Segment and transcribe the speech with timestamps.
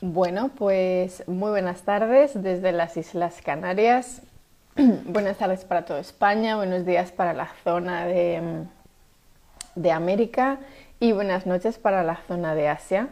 [0.00, 4.22] Bueno, pues muy buenas tardes desde las Islas Canarias.
[4.76, 8.40] buenas tardes para toda España, buenos días para la zona de,
[9.74, 10.58] de América
[11.00, 13.08] y buenas noches para la zona de Asia.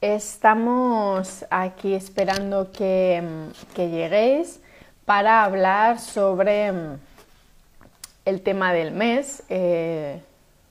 [0.00, 3.20] Estamos aquí esperando que,
[3.74, 4.60] que lleguéis
[5.04, 6.72] para hablar sobre
[8.24, 9.42] el tema del mes.
[9.48, 10.20] Eh,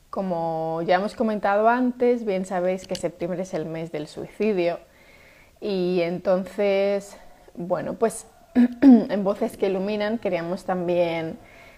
[0.10, 4.80] como ya hemos comentado antes, bien sabéis que septiembre es el mes del suicidio.
[5.62, 7.18] Y entonces,
[7.56, 8.26] bueno, pues
[8.82, 11.38] en Voces que Iluminan queríamos también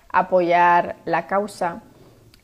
[0.09, 1.83] apoyar la causa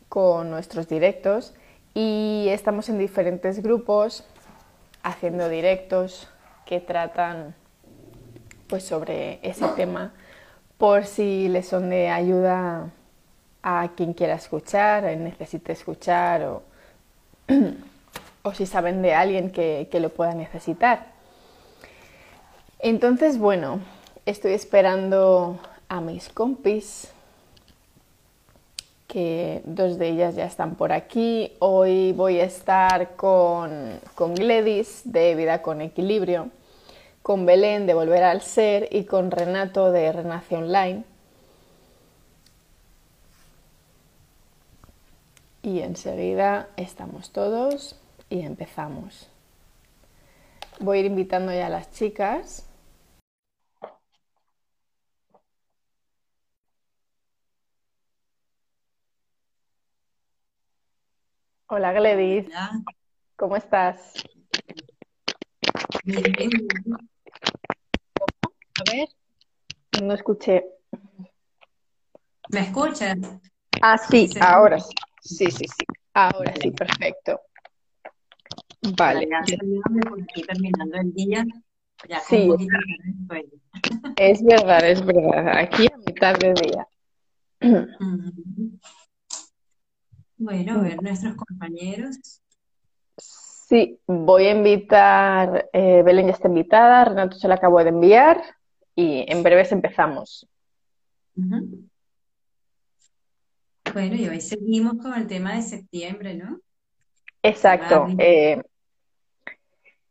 [0.10, 1.54] con nuestros directos.
[1.94, 4.26] Y estamos en diferentes grupos
[5.04, 6.28] haciendo directos
[6.66, 7.56] que tratan
[8.68, 10.12] pues sobre ese tema
[10.78, 12.92] por si les son de ayuda
[13.70, 16.64] a quien quiera escuchar, necesite escuchar o,
[18.44, 21.08] o si saben de alguien que, que lo pueda necesitar.
[22.80, 23.82] Entonces, bueno,
[24.26, 25.60] estoy esperando
[25.90, 27.12] a mis compis,
[29.06, 31.52] que dos de ellas ya están por aquí.
[31.60, 36.52] Hoy voy a estar con, con Gledis de Vida con Equilibrio,
[37.22, 41.17] con Belén de Volver al Ser y con Renato de Renace Online.
[45.68, 49.30] Y enseguida estamos todos y empezamos.
[50.80, 52.66] Voy a ir invitando ya a las chicas.
[61.68, 62.50] Hola Gledis,
[63.36, 64.14] ¿cómo estás?
[68.80, 69.10] A ver,
[70.02, 70.64] no escuché.
[72.52, 73.18] ¿Me escuchas?
[73.82, 74.94] Ah, sí, ahora sí.
[75.28, 75.86] Sí, sí, sí.
[76.14, 77.42] Ahora sí, perfecto.
[78.98, 79.28] Vale.
[79.30, 81.46] Ya aquí terminando el día.
[82.08, 82.50] Ya sí,
[84.16, 85.58] es verdad, es verdad.
[85.58, 86.88] Aquí a mitad de día.
[90.38, 92.42] Bueno, a ver nuestros compañeros.
[93.18, 98.42] Sí, voy a invitar, eh, Belén ya está invitada, Renato se la acabo de enviar
[98.96, 100.48] y en breves empezamos.
[103.98, 106.60] Bueno, y hoy seguimos con el tema de septiembre, ¿no?
[107.42, 108.06] Exacto.
[108.20, 108.62] Eh,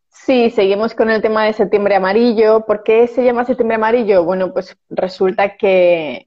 [0.09, 2.67] sí, seguimos con el tema de septiembre amarillo.
[2.67, 4.25] ¿Por qué se llama septiembre amarillo?
[4.25, 6.27] Bueno, pues resulta que,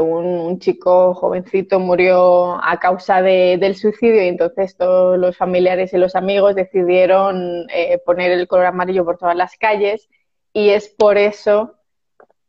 [0.00, 6.16] un, chico jovencito murió a causa del suicidio y entonces todos los familiares y los
[6.16, 10.08] amigos decidieron eh, poner el color amarillo por todas las calles
[10.52, 11.76] y es por eso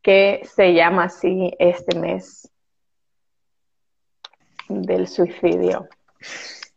[0.01, 2.49] que se llama así este mes
[4.69, 5.89] del suicidio.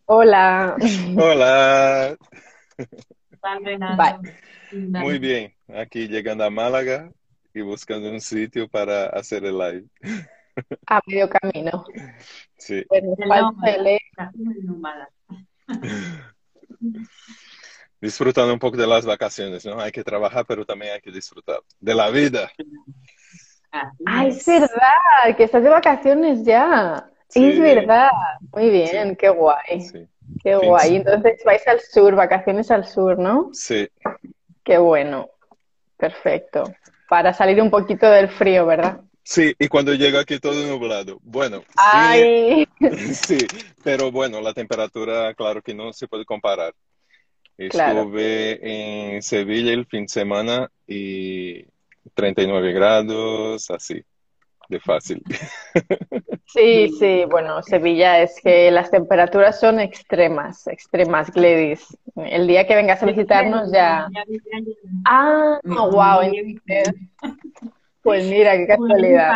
[0.07, 0.77] Hola.
[1.17, 2.17] Hola.
[4.73, 7.13] Muy bien, aquí llegando a Málaga
[7.53, 9.85] y buscando un sitio para hacer el live.
[10.87, 11.85] A medio camino.
[12.57, 12.85] Sí.
[18.01, 19.79] Disfrutando un poco de las vacaciones, ¿no?
[19.81, 22.51] Hay que trabajar, pero también hay que disfrutar de la vida.
[24.05, 27.09] Ay, es verdad, que estás de vacaciones ya.
[27.33, 27.49] Sí.
[27.49, 28.11] Es verdad,
[28.55, 29.87] muy bien, qué guay.
[30.43, 30.97] Qué guay.
[30.97, 33.49] Entonces vais al sur, vacaciones al sur, ¿no?
[33.55, 33.89] Sí.
[34.63, 35.31] Qué bueno.
[35.97, 36.65] Perfecto.
[37.09, 39.01] Para salir un poquito del frío, ¿verdad?
[39.23, 41.21] Sí, y cuando llega aquí todo nublado.
[41.23, 42.69] Bueno, Ay.
[43.15, 43.39] sí,
[43.83, 46.75] pero bueno, la temperatura, claro que no se puede comparar.
[47.57, 51.65] Estuve en Sevilla el fin de semana y
[52.15, 54.05] 39 grados, así
[54.73, 55.23] de fácil.
[56.47, 61.97] Sí, sí, bueno, Sevilla es que las temperaturas son extremas, extremas, Gladys.
[62.17, 64.09] El día que vengas a visitarnos ya...
[65.07, 66.31] Ah, wow.
[68.03, 69.33] Pues mira, qué casualidad.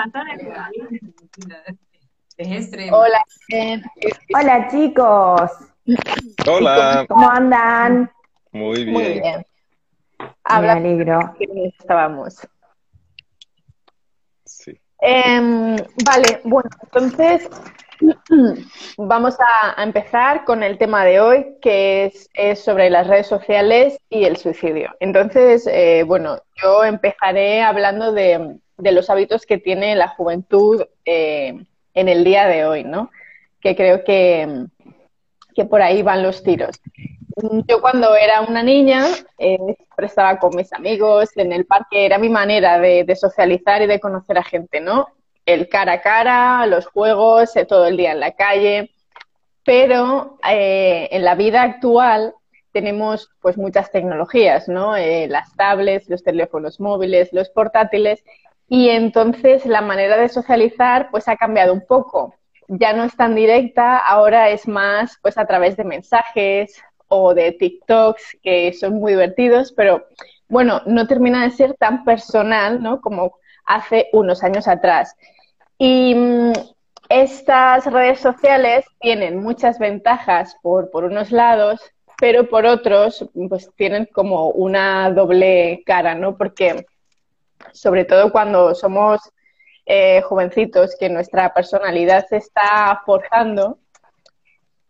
[2.92, 3.24] Hola.
[4.34, 5.50] Hola, chicos.
[6.46, 7.06] Hola.
[7.08, 8.10] ¿Cómo andan?
[8.52, 8.92] Muy bien.
[8.92, 9.46] Muy bien.
[10.60, 11.34] Me alegro.
[11.78, 12.46] Estábamos.
[15.00, 17.48] Em, vale, bueno, entonces
[18.96, 24.24] vamos a, empezar con el tema de hoy, que es, sobre las redes sociales y
[24.24, 24.90] el suicidio.
[25.00, 31.64] Entonces, eh, bueno, yo empezaré hablando de, los hábitos que tiene la juventud eh,
[31.94, 33.10] en el día de hoy, ¿no?
[33.60, 34.66] Que creo que,
[35.54, 36.80] que por ahí van los tiros.
[37.36, 39.04] Yo cuando era una niña
[39.36, 39.58] eh,
[39.98, 44.38] estaba con mis amigos en el parque, era mi manera de, socializar y de conocer
[44.38, 45.08] a gente, ¿no?
[45.44, 48.90] El cara a cara, los juegos, eh, todo el día en la calle.
[49.64, 52.34] Pero eh, en la vida actual
[52.72, 54.96] tenemos pues muchas tecnologías, ¿no?
[54.96, 58.24] Eh, las tablets, los teléfonos móviles, los portátiles,
[58.66, 62.34] y entonces la manera de socializar pues ha cambiado un poco.
[62.68, 67.52] Ya no es tan directa, ahora es más pues a través de mensajes o de
[67.52, 70.06] TikToks que son muy divertidos, pero
[70.48, 73.00] bueno, no termina de ser tan personal, ¿no?
[73.00, 75.14] Como hace unos años atrás.
[75.78, 76.52] Y mm,
[77.08, 81.80] estas redes sociales tienen muchas ventajas por, por unos lados,
[82.18, 86.36] pero por otros, pues tienen como una doble cara, ¿no?
[86.36, 86.86] Porque
[87.72, 89.20] sobre todo cuando somos
[89.84, 93.78] eh, jovencitos, que nuestra personalidad se está forjando,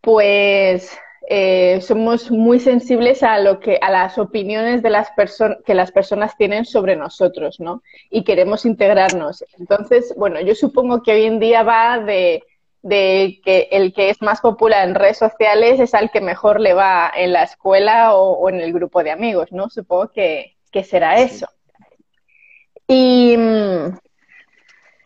[0.00, 0.96] pues
[1.28, 5.90] eh, somos muy sensibles a lo que a las opiniones de las personas que las
[5.90, 7.82] personas tienen sobre nosotros, ¿no?
[8.10, 9.44] Y queremos integrarnos.
[9.58, 12.44] Entonces, bueno, yo supongo que hoy en día va de,
[12.88, 17.10] que el que es más popular en redes sociales es al que mejor le va
[17.16, 19.68] en la escuela o, en el grupo de amigos, ¿no?
[19.68, 21.48] Supongo que, será eso.
[22.86, 23.98] Y, mm,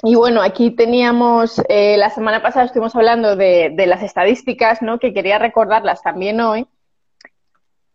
[0.02, 4.99] y bueno, aquí teníamos, eh, la semana pasada estuvimos hablando de, las estadísticas, ¿no?
[4.99, 6.67] Que quería recordarlas también hoy.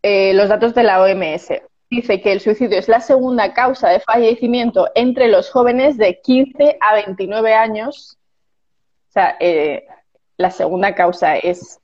[0.03, 1.63] Eh, los datos de la OMS.
[1.89, 6.77] Dice que el suicidio es la segunda causa de fallecimiento entre los jóvenes de 15
[6.79, 8.19] a 29 años.
[9.09, 9.85] O sea, eh,
[10.37, 11.79] la segunda causa es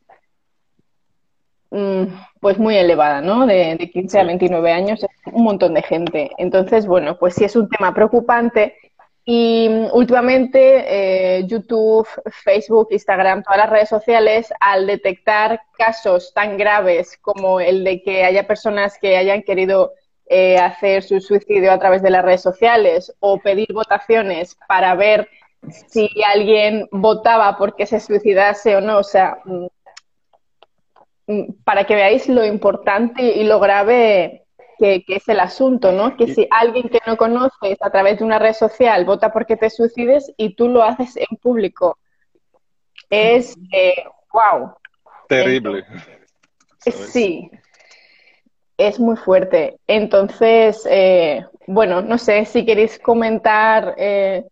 [1.72, 2.04] mm,
[2.40, 3.48] pues muy elevada, ¿no?
[3.48, 6.30] De, de 15 a 29 años es un montón de gente.
[6.38, 8.76] Entonces, bueno, pues sí es un tema preocupante
[9.26, 12.08] y mm, últimamente eh, YouTube,
[12.44, 18.24] Facebook, Instagram, todas las redes sociales, al detectar casos tan graves como el de que
[18.24, 19.94] haya personas que hayan querido
[20.26, 25.30] eh, hacer su suicidio a través de las redes sociales o pedir votaciones para ver
[25.88, 29.68] si alguien votaba porque se suicidase o no, o sea, mm,
[31.28, 34.41] mm, para que veáis lo importante y lo grave
[34.82, 36.18] que, es el asunto, ¿no?
[36.18, 39.70] Que si alguien que no conoces a través de una red social vota porque te
[39.70, 42.00] suicides y tú lo haces en público,
[43.10, 43.56] es
[44.34, 44.72] wow.
[44.72, 45.86] Eh, Terrible.
[46.80, 47.52] sí,
[48.76, 49.78] es muy fuerte.
[49.86, 53.94] Entonces, eh, bueno, no sé si queréis comentar.
[53.98, 54.44] Eh,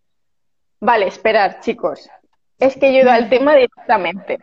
[0.79, 2.07] vale, esperar, chicos.
[2.59, 4.37] Es que yo he ido al tema directamente.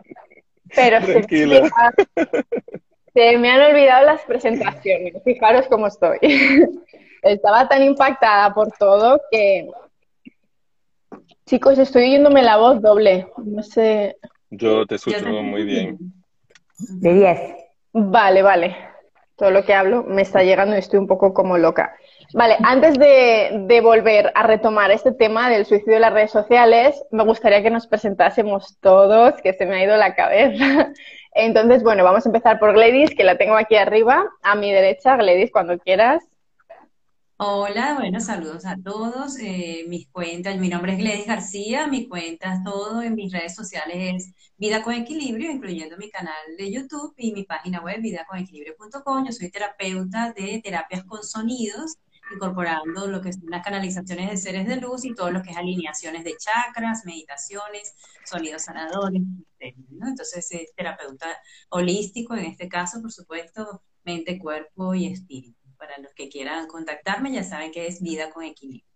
[0.75, 1.71] Pero Tranquila.
[3.17, 6.19] Se me han olvidado las presentaciones, fijaros cómo estoy.
[7.23, 9.71] Estaba tan impactada por todo que...
[11.47, 13.27] Chicos, estoy oyéndome la voz doble.
[13.39, 14.19] No sé.
[14.51, 15.97] Yo te escucho muy bien.
[16.77, 17.41] De 10.
[17.95, 18.77] Vale, vale.
[19.35, 21.97] Todo lo que hablo me está llegando y estoy un poco como loca.
[22.35, 27.03] Vale, antes de, de, volver a retomar este tema del suicidio en las redes sociales,
[27.13, 30.93] me gustaría que nos presentásemos todos, que se me ha ido la cabeza.
[31.39, 35.17] Entonces, bueno, vamos a empezar por Gladys, que la tengo aquí arriba, a mi derecha.
[35.17, 36.25] Gladys, cuando quieras.
[37.37, 39.39] Hola, bueno, saludos a todos.
[39.39, 43.97] Eh, mis cuentas, mi nombre es Gladys García, mi cuenta todo en mis redes sociales
[43.99, 49.27] es Vida con Equilibrio, incluyendo mi canal de YouTube y mi página web vidaconequilibrio.com.
[49.27, 51.99] Yo soy terapeuta de terapias con sonidos
[52.33, 55.57] incorporando lo que son las canalizaciones de seres de luz y todo lo que es
[55.57, 59.23] alineaciones de chakras, meditaciones, sonidos sanadores,
[59.59, 61.27] Entonces es terapeuta
[61.71, 65.57] holístico, en este caso, por supuesto, mente, cuerpo y espíritu.
[65.79, 68.87] Para los que quieran contactarme, ya saben que es vida con equilibrio.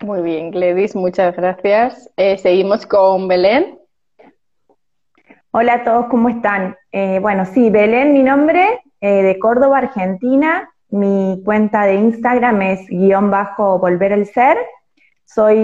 [0.00, 2.10] Muy bien, Gladys, muchas gracias.
[2.16, 3.78] Eh, seguimos con Belén.
[5.50, 6.76] Hola a todos, ¿cómo están?
[6.92, 10.73] Eh, bueno, sí, Belén, mi nombre, eh, de Córdoba, Argentina.
[10.94, 14.56] Mi cuenta de Instagram es guion bajo volver el ser.
[15.24, 15.58] Soy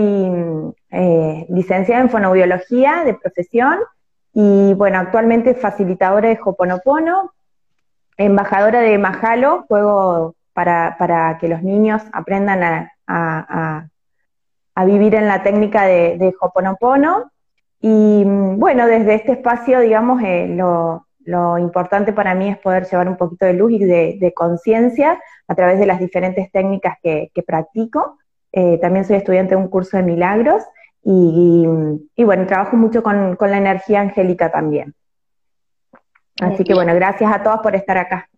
[0.91, 3.79] eh, licenciada en fonobiología de profesión
[4.35, 7.33] y bueno, actualmente facilitadora de Hoponopono,
[8.17, 13.87] embajadora de Mahalo, juego para, que los niños aprendan a,
[14.85, 17.31] vivir en la técnica de, de Hoponopono.
[17.81, 23.09] Y bueno, desde este espacio, digamos, eh, lo, lo importante para mí es poder llevar
[23.09, 28.19] un poquito de luz y de, conciencia a través de las diferentes técnicas que, practico.
[28.53, 30.63] Eh, también soy estudiante de un curso de milagros
[31.03, 31.65] y,
[32.25, 34.95] bueno, trabajo mucho con, la energía angélica también.
[36.41, 38.29] Así que bueno, gracias a todos por estar acá.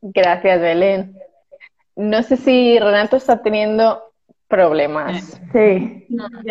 [0.00, 1.14] Gracias, Belén.
[1.96, 4.02] No sé si Renato está teniendo
[4.48, 5.40] problemas.
[5.52, 6.06] Sí.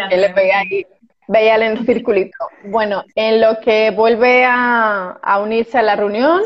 [0.10, 0.86] Que le pega ahí
[1.29, 2.38] Veía el circulito.
[2.63, 6.41] Bueno, en lo que vuelve a, unirse a la reunión,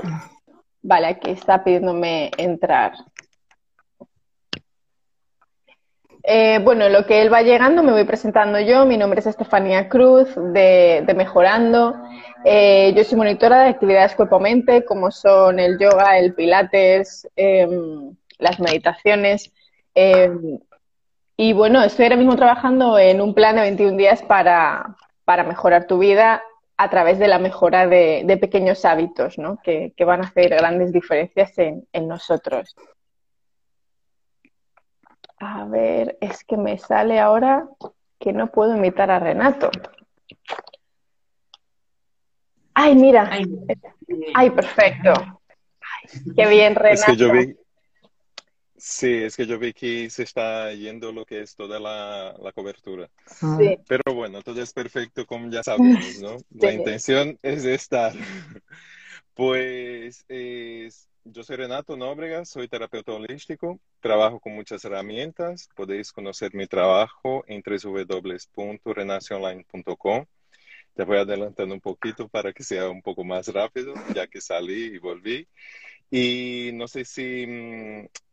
[0.81, 2.91] vale, aquí está pidiéndome entrar.
[6.21, 8.85] Eh, bueno, lo que él va llegando me voy presentando yo.
[8.85, 11.95] Mi nombre es Estefanía Cruz de, Mejorando.
[12.43, 18.59] Eh, yo soy monitora de actividades cuerpo-mente, como son el yoga, el pilates, em, las
[18.59, 19.49] meditaciones.
[21.35, 25.97] Y bueno, estoy ahora mismo trabajando en un plan de 21 días para, mejorar tu
[25.97, 26.43] vida
[26.77, 29.57] a través de la mejora de, pequeños hábitos, ¿no?
[29.63, 32.75] Que, van a hacer grandes diferencias en, en nosotros.
[35.39, 37.67] A ver, es que me sale ahora
[38.19, 39.69] que no puedo invitar a Renato.
[42.73, 43.29] Ay, mira.
[44.33, 45.13] Ay, perfecto.
[46.35, 47.01] qué bien, Renato.
[47.01, 47.55] Es que yo vi,
[48.83, 53.09] sí, es que yo vi que se está yendo lo que es toda la, cobertura.
[53.27, 53.77] Sí.
[53.87, 56.37] Pero bueno, todo es perfecto como ya sabemos, ¿no?
[56.51, 58.13] La intención es estar.
[59.35, 65.69] Pues es yo soy Renato Nóbrega, soy terapeuta holístico, trabajo con muchas herramientas.
[65.73, 70.25] Podéis conocer mi trabajo en www.renacionline.com.
[70.95, 74.95] Ya voy adelantando un poquito para que sea un poco más rápido, ya que salí
[74.95, 75.47] y volví.
[76.09, 77.45] Y no sé si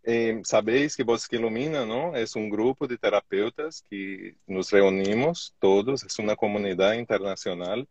[0.02, 2.14] eh, sabéis que Voz que Ilumina, ¿no?
[2.16, 7.88] Es un grupo de terapeutas que nos reunimos todos, es una comunidad internacional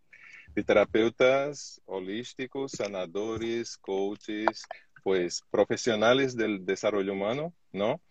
[0.55, 4.63] de terapeutas holísticos, sanadores, coaches,
[5.03, 8.01] pues profesionales del desarrollo humano, ¿no?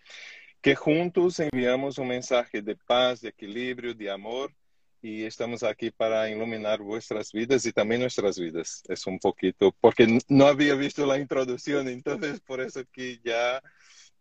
[0.60, 4.52] Que juntos enviamos un mensaje de paz, de equilibrio, de amor
[5.00, 8.82] y estamos aquí para iluminar vuestras vidas y también nuestras vidas.
[8.88, 13.62] Es un poquito, porque no había visto la introducción, entonces por eso que ya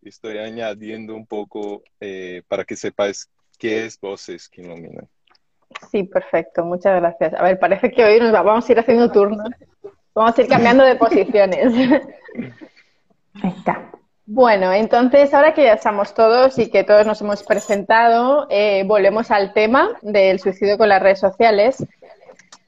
[0.01, 5.07] estoy añadiendo un poco eh, para que sepáis qué es Voces que Iluminan.
[5.91, 7.33] Sí, perfecto, muchas gracias.
[7.33, 9.49] A ver, parece que hoy nos vamos a ir haciendo turnos.
[10.13, 11.73] Vamos a ir cambiando de posiciones.
[13.43, 13.86] Ahí está.
[14.29, 19.31] Bueno, entonces ahora que ya estamos todos y que todos nos hemos presentado, eh, volvemos
[19.31, 21.77] al tema del suicidio con las redes sociales.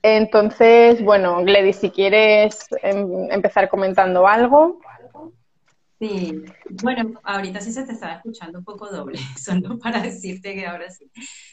[0.02, 4.80] Entonces, bueno, Gladys, si quieres em, empezar comentando algo.
[6.00, 6.46] Sí,
[6.82, 10.90] bueno, ahorita sí se te estaba escuchando un poco doble, solo para decirte que ahora
[10.90, 11.12] sí.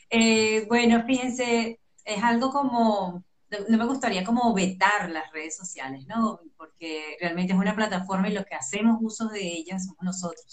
[0.09, 3.25] Eh, bueno, fíjense, es algo como
[3.69, 6.41] no me gustaría como vetar las redes sociales, ¿no?
[6.57, 10.47] Porque realmente es una plataforma y lo que hacemos uso de ellas somos nosotros,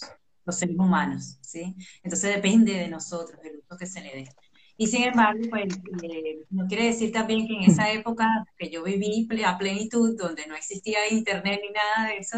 [0.45, 1.75] los seres humanos, ¿sí?
[2.03, 4.29] Entonces depende de nosotros el uso que se le dé.
[4.75, 8.83] Y sin embargo, pues, eh, no quiere decir también que en esa época que yo
[8.83, 12.37] viví a plenitud, donde no existía internet ni nada de eso,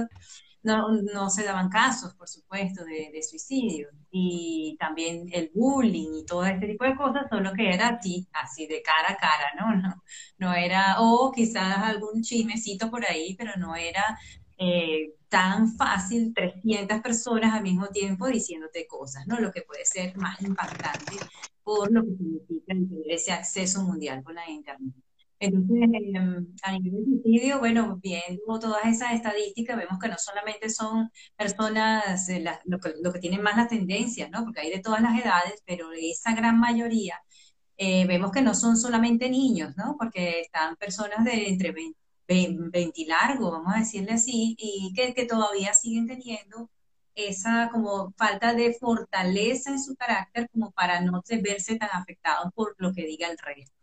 [0.65, 3.89] no, no se daban casos, por supuesto, de, suicidio.
[4.12, 8.67] Y también el bullying y todo este tipo de cosas, solo que era así, así
[8.67, 9.75] de cara a cara, ¿no?
[9.81, 10.03] No,
[10.38, 14.17] no era, o quizás algún chismecito por ahí, pero no era
[14.57, 19.39] eh, tan fácil 300 personas al mismo tiempo diciéndote cosas, ¿no?
[19.39, 21.17] Lo que puede ser más impactante
[21.63, 22.74] por lo que significa
[23.07, 24.93] ese acceso mundial con la Internet.
[25.39, 30.70] Entonces, em, a nivel de suicidio, bueno, viendo todas esas estadísticas, vemos que no solamente
[30.70, 34.44] son personas eh, lo, que, tienen más las tendencias, ¿no?
[34.46, 37.20] Porque hay de todas las edades, pero esa gran mayoría,
[37.77, 39.96] eh, vemos que no son solamente niños, ¿no?
[40.00, 41.74] Porque están personas de entre
[42.27, 46.70] 20, y largo, vamos a decirle así, y que, que todavía siguen teniendo
[47.15, 52.75] esa como falta de fortaleza en su carácter como para no verse tan afectados por
[52.77, 53.75] lo que diga el resto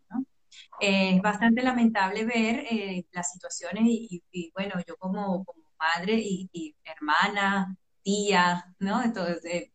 [0.79, 5.45] es bastante lamentable ver eh, las situaciones y, bueno, yo como,
[5.79, 9.03] madre y, hermana, tía, ¿no?
[9.03, 9.71] Entonces, eh,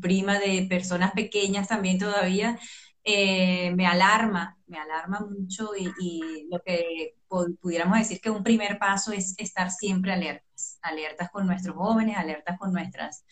[0.00, 2.58] prima de personas pequeñas también todavía,
[3.04, 7.14] eh, me alarma, me alarma mucho y, lo que
[7.60, 12.58] pudiéramos decir que un primer paso es estar siempre alertas, alertas con nuestros jóvenes, alertas
[12.58, 13.24] con nuestras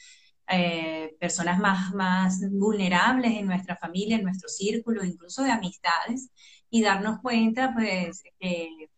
[1.18, 6.30] personas más, más vulnerables en nuestra familia, en nuestro círculo, incluso de amistades,
[6.72, 8.88] y darnos cuenta, pues, que,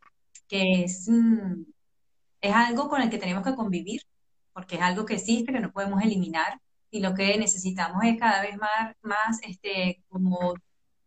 [0.48, 1.64] es, mm,
[2.40, 4.02] es algo con el que tenemos que convivir,
[4.52, 6.60] porque es algo que existe, que no podemos eliminar,
[6.92, 10.54] y lo que necesitamos es cada vez más, más este, como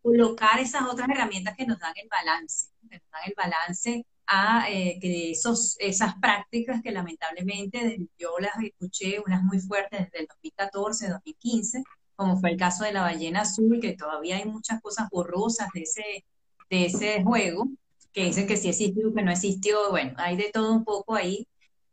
[0.01, 4.69] colocar esas otras herramientas que nos dan el balance, que nos dan el balance a
[4.69, 10.27] eh, que esos, esas prácticas que lamentablemente yo las escuché, unas muy fuertes desde el
[10.27, 11.83] 2014, 2015,
[12.17, 15.83] como fue el caso de la ballena azul, que todavía hay muchas cosas borrosas de
[15.83, 16.25] ese,
[16.69, 17.69] de ese juego,
[18.13, 21.47] que dicen que sí existió, que no existió, bueno, hay de todo un poco ahí.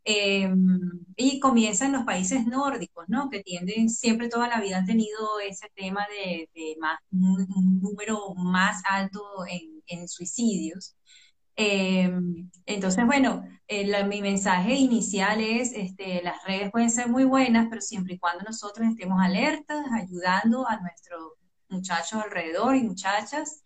[0.07, 3.29] Em, y comienza en los países nórdicos, ¿no?
[3.29, 6.47] Que tienden, siempre toda la vida han tenido ese tema de,
[6.79, 10.95] más, un, número más alto en, en, suicidios.
[11.55, 17.67] Em, entonces, bueno, eh, mi mensaje inicial es, este, las redes pueden ser muy buenas,
[17.69, 21.33] pero siempre y cuando nosotros estemos alertas, ayudando a nuestros
[21.69, 23.63] muchachos alrededor y muchachas,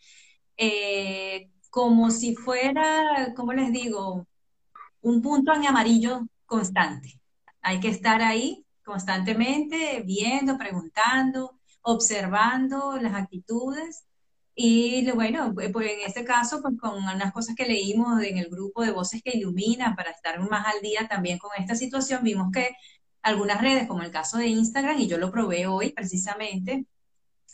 [0.59, 4.27] eh, como si fuera, ¿cómo les digo?
[5.01, 7.19] Un punto en amarillo constante.
[7.61, 14.03] Hay que estar ahí constantemente, viendo, preguntando, observando las actitudes
[14.55, 18.83] y bueno, pues en este caso, pues con unas cosas que leímos en el grupo
[18.83, 22.75] de Voces que Iluminan para estar más al día también con esta situación, vimos que
[23.21, 26.85] algunas redes, como el caso de Instagram, y yo lo probé hoy precisamente,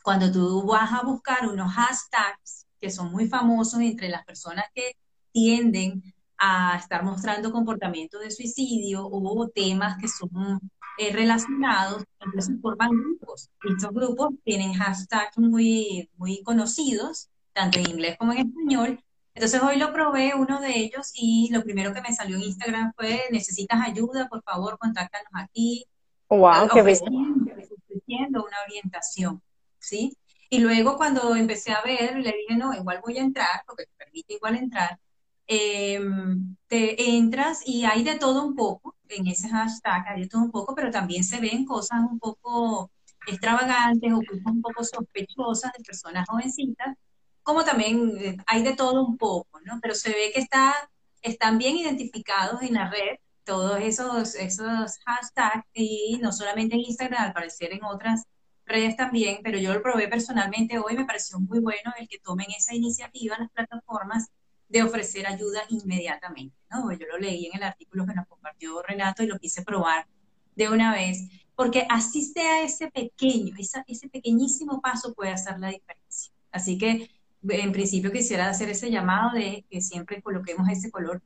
[0.04, 4.96] cuando tú vas a buscar unos hashtags que son muy famosos entre las personas que
[5.32, 6.04] tienden
[6.38, 10.60] a estar mostrando comportamientos de suicidio o temas que son
[11.00, 13.50] eh, relacionados, entonces forman grupos.
[13.68, 19.00] Estos grupos tienen hashtags muy, muy conocidos, tanto en inglés como en español.
[19.34, 22.94] Entonces hoy lo probé uno de ellos y lo primero que me salió en Instagram
[22.96, 25.88] fue, necesitas ayuda, por favor, contáctanos aquí.
[26.30, 29.42] Wow, qué ofreciendo una orientación,
[29.80, 30.16] ¿sí?
[30.50, 33.94] Y luego cuando empecé a ver, le dije, no, igual voy a entrar, porque te
[33.98, 35.00] permite igual entrar.
[35.48, 40.42] Em, te entras y hay de todo un poco en ese hashtag, hay de todo
[40.42, 42.92] un poco, pero también se ven cosas un poco
[43.28, 46.96] extravagantes o cosas un poco sospechosas de personas jovencitas,
[47.44, 49.80] como también eh, hay de todo un poco, ¿no?
[49.82, 50.74] Pero se ve que está,
[51.22, 57.26] están bien identificados en la red todos esos, esos hashtags y no solamente en Instagram,
[57.26, 58.24] al parecer en otras
[58.66, 62.48] redes también, pero yo lo probé personalmente hoy, me pareció muy bueno el que tomen
[62.58, 64.30] esa iniciativa las plataformas
[64.68, 66.92] de ofrecer ayuda inmediatamente, ¿no?
[66.92, 70.08] Yo lo leí en el artículo que nos compartió Renato y lo quise probar
[70.56, 71.20] de una vez,
[71.56, 76.34] porque así sea ese pequeño, ese pequeñísimo paso puede hacer la diferencia.
[76.52, 77.10] Así que
[77.48, 81.22] en principio quisiera hacer ese llamado de que siempre coloquemos ese color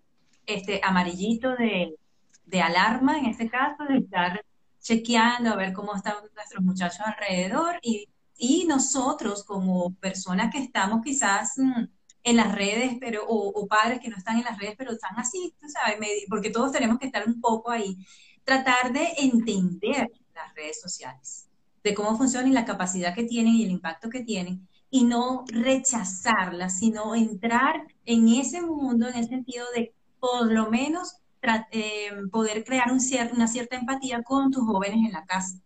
[0.46, 1.96] este amarillito de,
[2.46, 4.44] de alarma, en este caso, de estar
[4.90, 11.02] chequeando a ver cómo están nuestros muchachos alrededor y, y nosotros como personas que estamos
[11.04, 11.84] quizás mm,
[12.24, 15.54] en las redes, pero, o, padres que no están en las redes, pero están así,
[15.60, 15.98] tú sabes,
[16.28, 17.98] porque todos tenemos que estar un poco ahí.
[18.44, 21.48] Tratar de entender las redes sociales,
[21.84, 25.46] de cómo funcionan y la capacidad que tienen y el impacto que tienen, y no
[25.48, 31.19] rechazarlas, sino entrar en ese mundo en el sentido de por lo menos
[31.72, 33.00] eh, poder crear un
[33.34, 35.60] una cierta empatía con tus jóvenes en la casa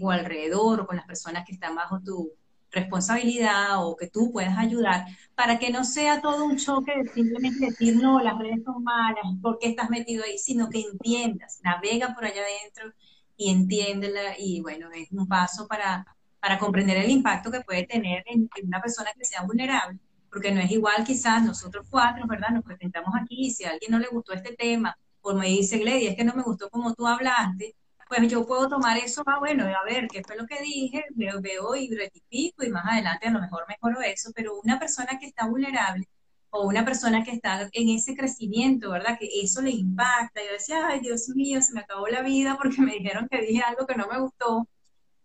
[0.00, 2.32] o alrededor o con las personas que están bajo tu,
[2.72, 7.66] responsabilidad o que tú puedas ayudar para que no sea todo un choque de simplemente
[7.66, 10.38] decir, no, las redes son malas, ¿por qué estás metido ahí?
[10.38, 12.92] Sino que entiendas, navega por allá adentro
[13.36, 16.06] y entiéndela y bueno, es un paso para,
[16.40, 19.98] para comprender el impacto que puede tener en, una persona que sea vulnerable,
[20.32, 22.50] porque no es igual quizás nosotros cuatro, ¿verdad?
[22.50, 25.78] Nos presentamos aquí y si a alguien no le gustó este tema, o me dice,
[25.78, 27.76] Glady, es que no me gustó como tú hablaste,
[28.08, 31.40] pues yo puedo tomar eso, ah, bueno, a ver, qué fue lo que dije, veo,
[31.40, 35.26] veo y rectifico y más adelante a lo mejor mejoro eso, pero una persona que
[35.26, 36.08] está vulnerable
[36.50, 39.18] o una persona que está en ese crecimiento, ¿verdad?
[39.18, 40.42] Que eso le impacta.
[40.44, 43.62] Yo decía, ay, Dios mío, se me acabó la vida porque me dijeron que dije
[43.62, 44.68] algo que no me gustó.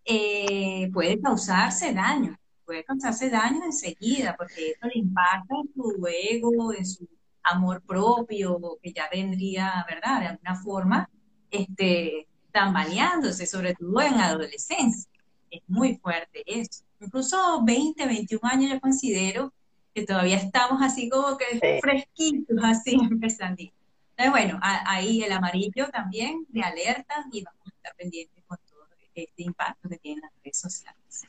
[0.06, 2.38] Eh, puede causarse daño,
[2.68, 7.08] puede causarse daño enseguida, porque eso le impacta en su ego, en su
[7.44, 10.20] amor propio, que ya vendría, ¿verdad?
[10.20, 11.10] De alguna forma,
[11.50, 15.10] este, tambaleándose, sobre todo en adolescencia.
[15.50, 16.84] Es muy fuerte eso.
[17.00, 19.54] Incluso 20, 21 años yo considero
[19.96, 23.64] que todavía estamos así como que fresquitos, así empezando.
[23.64, 28.86] Entonces, bueno, ahí el amarillo también de alerta y vamos a estar pendientes con todo
[29.14, 31.26] este impacto que tienen las redes sociales.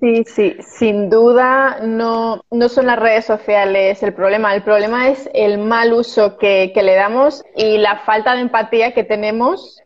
[0.00, 4.54] Sí, sí, sin duda no, no son las redes sociales el problema.
[4.54, 9.04] El problema es el mal uso que, le damos y la falta de empatía que
[9.04, 9.80] tenemos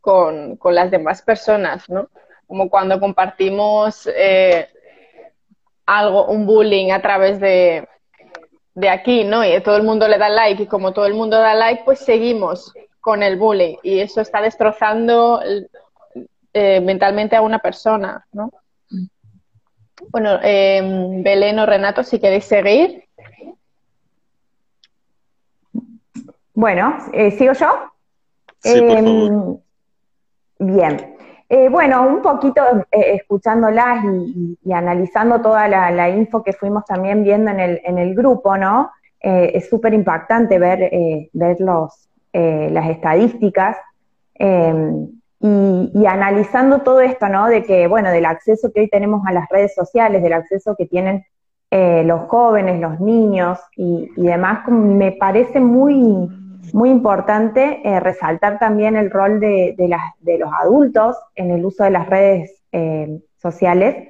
[0.00, 2.08] con, las demás personas, ¿no?
[2.46, 4.68] Como cuando compartimos eh,
[5.86, 7.88] algo, un bullying a través de,
[8.74, 9.44] de aquí, ¿no?
[9.44, 12.00] Y todo el mundo le da like y como todo el mundo da like, pues
[12.00, 15.40] seguimos con el bullying y eso está destrozando
[16.52, 18.50] eh, mentalmente a una persona, ¿no?
[20.10, 20.80] Bueno, eh,
[21.22, 23.04] Belén o Renato, si queréis seguir.
[26.54, 27.66] Bueno, eh, ¿sigo yo?
[28.60, 29.58] Sí, por em,
[30.58, 31.16] Bien.
[31.48, 37.60] Eh, bueno, un poquito escuchándolas y, analizando toda la, info que fuimos también viendo en
[37.60, 38.90] el, en el grupo, ¿no?
[39.20, 40.88] es súper impactante ver,
[41.32, 43.76] ver los, las estadísticas.
[44.34, 45.08] Em,
[45.94, 47.46] y, analizando todo esto, ¿no?
[47.48, 50.86] De que, bueno, del acceso que hoy tenemos a las redes sociales, del acceso que
[50.86, 51.24] tienen
[51.70, 56.28] eh, los jóvenes, los niños y, demás, me parece muy,
[56.72, 61.90] muy importante eh, resaltar también el rol de, de, los adultos en el uso de
[61.90, 64.08] las redes eh, sociales.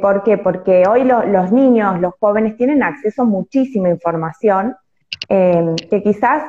[0.00, 0.38] ¿Por qué?
[0.38, 4.74] Porque hoy los niños, los jóvenes tienen acceso a muchísima información
[5.28, 6.42] que quizás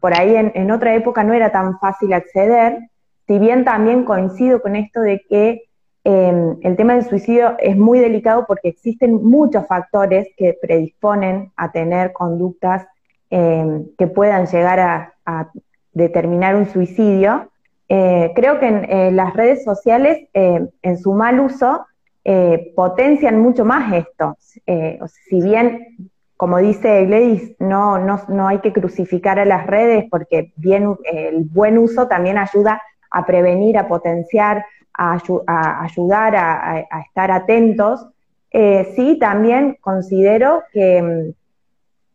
[0.00, 2.78] por ahí en, otra época no era tan fácil acceder,
[3.26, 5.64] si bien también coincido con esto de que
[6.06, 11.72] Em, el tema del suicidio es muy delicado porque existen muchos factores que predisponen a
[11.72, 12.86] tener conductas
[13.30, 15.50] em, que puedan llegar a,
[15.94, 17.48] determinar un suicidio.
[17.88, 21.86] Eh, creo que en, las redes sociales, em, en su mal uso,
[22.24, 24.36] eh, potencian mucho más esto.
[24.66, 30.04] Eh, si bien, como dice Gladys, no, no, no hay que crucificar a las redes
[30.10, 32.82] porque bien, el buen uso también ayuda a
[33.26, 38.06] prevenir, a potenciar, a, ayudar a, estar atentos,
[38.50, 41.34] eh, sí también considero que, mm,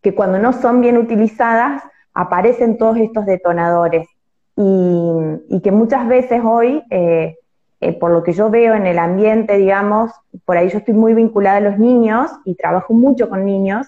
[0.02, 1.84] que, cuando no son bien utilizadas
[2.14, 4.08] aparecen todos estos detonadores.
[4.56, 7.38] Y, que muchas veces hoy, eh,
[7.80, 10.12] eh, por lo que yo veo en el ambiente, digamos,
[10.46, 13.88] por ahí yo estoy muy vinculada a los niños y trabajo mucho con niños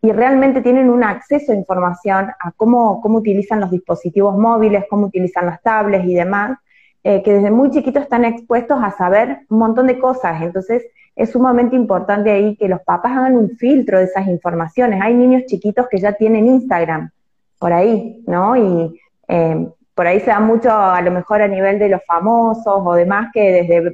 [0.00, 5.06] y realmente tienen un acceso a información a cómo, cómo utilizan los dispositivos móviles, cómo
[5.06, 6.58] utilizan las tablets y demás,
[7.02, 10.40] eh, que desde muy chiquitos están expuestos a saber un montón de cosas.
[10.42, 10.84] Entonces,
[11.16, 15.00] es sumamente importante ahí que los papás hagan un filtro de esas informaciones.
[15.02, 17.10] Hay niños chiquitos que ya tienen Instagram
[17.58, 18.56] por ahí, ¿no?
[18.56, 22.82] Y eh, por ahí se da mucho, a lo mejor a nivel de los famosos
[22.84, 23.92] o demás, que desde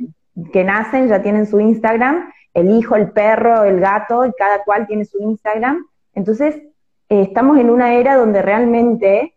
[0.53, 4.87] que nacen ya tienen su Instagram, el hijo, el perro, el gato, y cada cual
[4.87, 5.87] tiene su Instagram.
[6.14, 6.57] Entonces,
[7.09, 9.31] eh, estamos en una era donde realmente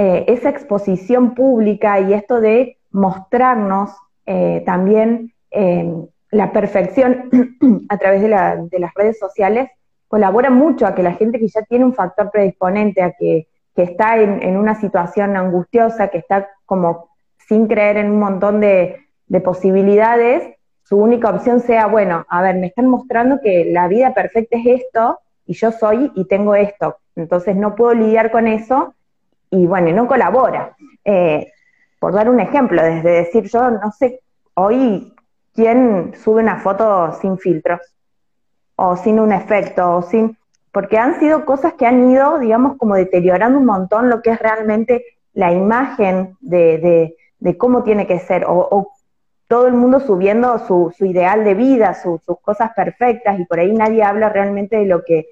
[0.00, 3.90] esa exposición pública y esto de mostrarnos
[4.26, 5.90] eh, también eh,
[6.30, 7.30] la perfección
[7.88, 9.70] a través de, las redes sociales
[10.06, 14.18] colabora mucho a que la gente que ya tiene un factor predisponente, a que, está
[14.18, 17.10] en, una situación angustiosa, que está como
[17.48, 19.04] sin creer en un montón de,
[19.44, 24.58] posibilidades, su única opción sea, bueno, a ver, me están mostrando que la vida perfecta
[24.58, 28.94] es esto y yo soy y tengo esto, entonces no puedo lidiar con eso
[29.50, 30.76] y bueno, no colabora.
[31.04, 31.50] Eh,
[31.98, 34.20] por dar un ejemplo, desde decir yo no sé
[34.54, 35.12] hoy
[35.54, 37.80] quién sube una foto sin filtros
[38.76, 40.36] o sin un efecto o sin
[40.70, 44.38] porque han sido cosas que han ido, digamos, como deteriorando un montón lo que es
[44.38, 47.16] realmente la imagen de,
[47.56, 48.92] cómo tiene que ser, o,
[49.48, 54.02] todo el mundo subiendo su, ideal de vida, sus cosas perfectas, y por ahí nadie
[54.02, 55.26] habla realmente de lo que,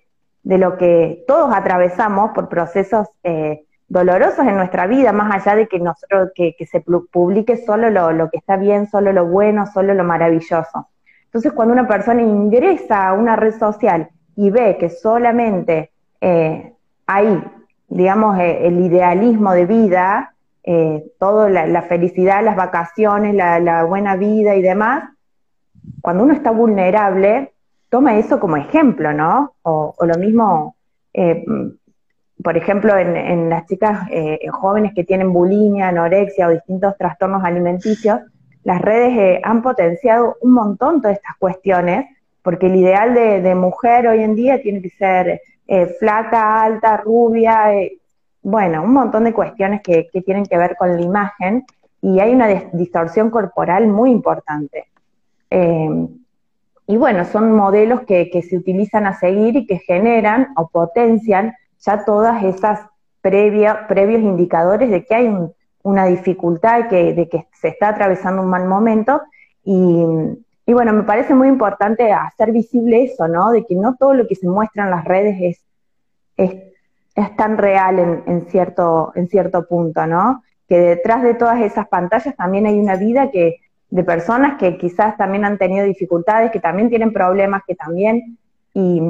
[0.46, 5.66] de lo que todos atravesamos por procesos eh, dolorosos en nuestra vida, más allá de
[5.66, 10.04] que nosotros, que, se publique solo lo, que está bien, solo lo bueno, solo lo
[10.04, 10.88] maravilloso.
[11.24, 16.74] Entonces, cuando una persona ingresa a una red social y ve que solamente eh,
[17.08, 17.42] hay,
[17.88, 20.32] digamos, eh, el idealismo de vida,
[21.18, 25.10] todo la, felicidad, las vacaciones, la, buena vida y demás,
[26.00, 27.52] cuando uno está vulnerable,
[27.88, 29.54] toma eso como ejemplo, ¿no?
[29.62, 30.76] O, lo mismo,
[32.42, 38.20] por ejemplo, en, las chicas eh, jóvenes que tienen bulimia, anorexia o distintos trastornos alimenticios,
[38.62, 42.06] las redes eh, han potenciado un montón todas estas cuestiones,
[42.42, 47.70] porque el ideal de, mujer hoy en día tiene que ser eh, flaca, alta, rubia,
[48.42, 51.64] bueno, un montón de cuestiones que, tienen que ver con la imagen
[52.00, 54.86] y hay una distorsión corporal muy importante.
[56.86, 61.54] Y bueno, son modelos que, que se utilizan a seguir y que generan o potencian
[61.80, 62.80] ya todas esas
[63.20, 65.36] previos indicadores de que hay
[65.82, 69.22] una dificultad, de que se está atravesando un mal momento.
[69.64, 70.04] Y,
[70.66, 73.50] bueno, me parece muy importante hacer visible eso, ¿no?
[73.50, 75.58] De que no todo lo que se muestra en las redes
[76.36, 76.52] es,
[77.14, 80.42] es, tan real en, cierto, en cierto punto, ¿no?
[80.68, 83.56] Que detrás de todas esas pantallas también hay una vida que,
[83.90, 88.38] de personas que quizás también han tenido dificultades, que también tienen problemas, que también,
[88.74, 89.00] y,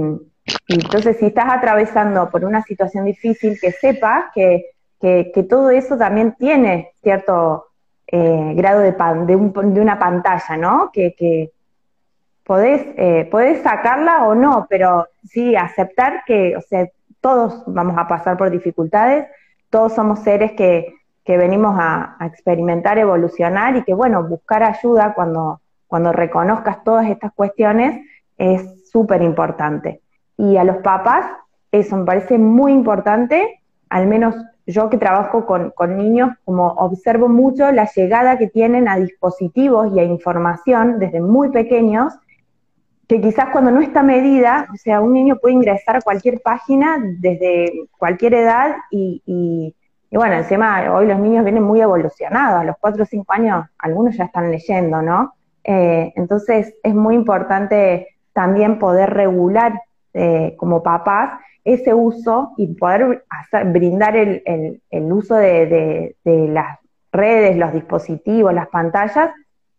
[0.68, 4.66] entonces, si estás atravesando por una situación difícil, que sepas que,
[5.48, 7.66] todo eso también tiene cierto
[8.06, 9.36] eh, grado de, de,
[9.72, 10.90] de, una pantalla, ¿no?
[10.92, 11.50] Que, que
[12.44, 16.88] podés, eh, podés sacarla o no, pero sí aceptar que, o sea,
[17.20, 19.26] todos vamos a pasar por dificultades,
[19.68, 20.94] todos somos seres que,
[21.26, 27.08] que venimos a, a, experimentar, evolucionar y que, bueno, buscar ayuda cuando, cuando reconozcas todas
[27.08, 28.06] estas cuestiones
[28.38, 30.00] es súper importante.
[30.38, 31.26] Y a los papás,
[31.72, 34.34] eso me parece muy importante, al menos
[34.66, 40.00] yo que trabajo con, niños, como observo mucho la llegada que tienen a dispositivos y
[40.00, 42.12] a información desde muy pequeños,
[43.06, 46.98] que quizás cuando no está medida, o sea, un niño puede ingresar a cualquier página
[47.20, 49.74] desde cualquier edad y,
[50.10, 54.16] bueno, encima hoy los niños vienen muy evolucionados, a los 4 o 5 años algunos
[54.16, 55.34] ya están leyendo, ¿no?
[55.64, 59.80] Eh, entonces es muy importante también poder regular
[60.14, 63.24] eh, como papás ese uso y poder
[63.66, 66.78] brindar el, uso de, de, las
[67.10, 69.30] redes, los dispositivos, las pantallas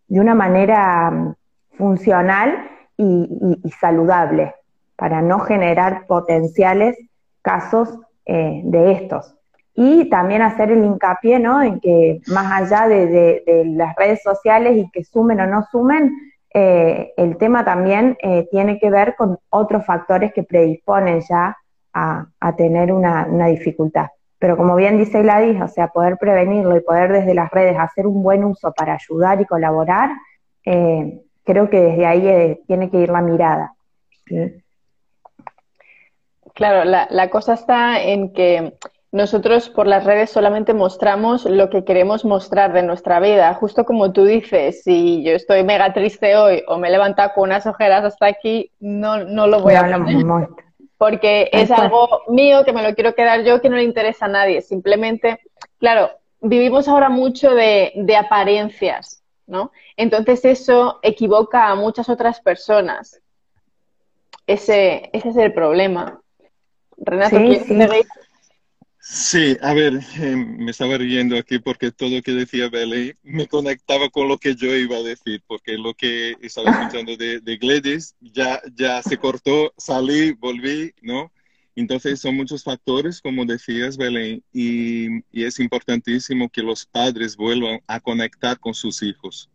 [0.08, 1.36] de una manera mm,
[1.78, 4.56] funcional y, saludable
[4.96, 6.98] para no generar potenciales
[7.42, 9.37] casos eh, de estos.
[9.80, 11.62] Y también hacer el hincapié ¿no?
[11.62, 16.12] en que más allá de, las redes sociales y que sumen o no sumen,
[16.52, 21.56] eh, el tema también eh, tiene que ver con otros factores que predisponen ya
[21.94, 22.26] a,
[22.58, 24.08] tener una, dificultad.
[24.40, 28.08] Pero como bien dice Gladys, o sea, poder prevenirlo y poder desde las redes hacer
[28.08, 30.10] un buen uso para ayudar y colaborar,
[31.48, 33.74] creo que desde ahí eh, tiene que ir la mirada.
[36.54, 38.74] Claro, la, cosa está en que
[39.12, 43.54] nosotros por las redes solamente mostramos lo que queremos mostrar de nuestra vida.
[43.54, 47.46] Justo como tú dices, si yo estoy mega triste hoy o me he levantado con
[47.46, 50.50] unas ojeras hasta aquí, no, no lo voy a poner.
[50.98, 54.30] Porque es algo mío que me lo quiero quedar yo que no le interesa a
[54.30, 54.62] nadie.
[54.62, 55.40] Simplemente,
[55.80, 56.10] claro,
[56.42, 59.18] vivimos ahora mucho de, de apariencias.
[59.48, 59.72] ¿no?
[59.96, 63.22] Entonces eso equivoca a muchas otras personas.
[64.46, 66.22] Ese, ese es el problema.
[66.98, 67.74] Renato, sí, sí.
[69.10, 73.48] Sí, a ver, eh, me estaba riendo aquí porque todo lo que decía Belle me
[73.48, 77.58] conectaba con lo que yo iba a decir, porque lo que estaba escuchando de, de
[77.58, 81.32] Gladys ya, ya se cortó, salí, volví, ¿no?
[81.78, 88.00] Entonces son muchos factores, como decías, Belén, y, es importantísimo que los padres vuelvan a
[88.00, 89.52] conectar con sus hijos,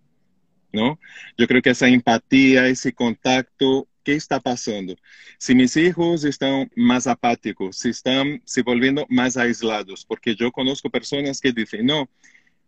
[0.72, 1.00] ¿no?
[1.36, 4.96] Yo creo que esa empatía, ese contacto, ¿qué está pasando?
[5.38, 10.90] Si mis hijos están más apáticos, si están se volviendo más aislados, porque yo conozco
[10.90, 12.08] personas que dicen, no,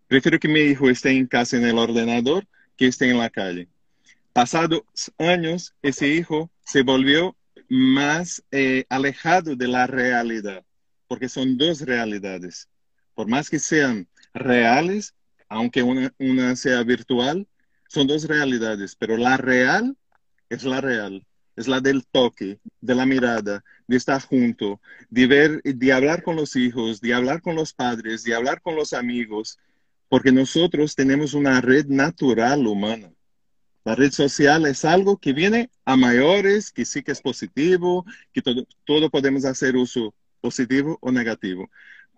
[0.09, 3.69] prefiero que mi hijo esté en casa en el ordenador que esté en la calle.
[4.33, 4.83] Pasados
[5.19, 7.37] años, ese hijo se volvió
[7.69, 10.65] más eh, alejado de la realidad,
[11.07, 12.69] porque son dos realidades.
[13.15, 15.15] Por más que sean reales,
[15.49, 17.47] aunque una, sea virtual,
[17.89, 19.97] son dos realidades, pero la real
[20.55, 25.63] es la real, es la del toque, de la mirada, de estar junto, de ver,
[25.63, 29.59] de hablar con los hijos, de hablar con los padres, de hablar con los amigos,
[30.09, 33.13] porque nosotros tenemos una red natural humana.
[33.85, 38.41] La red social es algo que viene a mayores, que sí que es positivo, que
[38.41, 41.71] todo, todo podemos hacer uso positivo o negativo.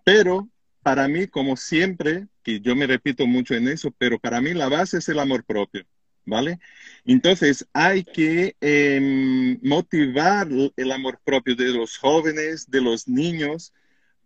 [0.05, 0.49] Pero
[0.81, 4.69] para mí, como siempre, que yo me repito mucho en eso, pero para mí la
[4.69, 5.85] base es el amor propio,
[6.27, 6.59] ¿vale?
[7.05, 13.73] Entonces hay que em, motivar el amor propio de los jóvenes, de los niños,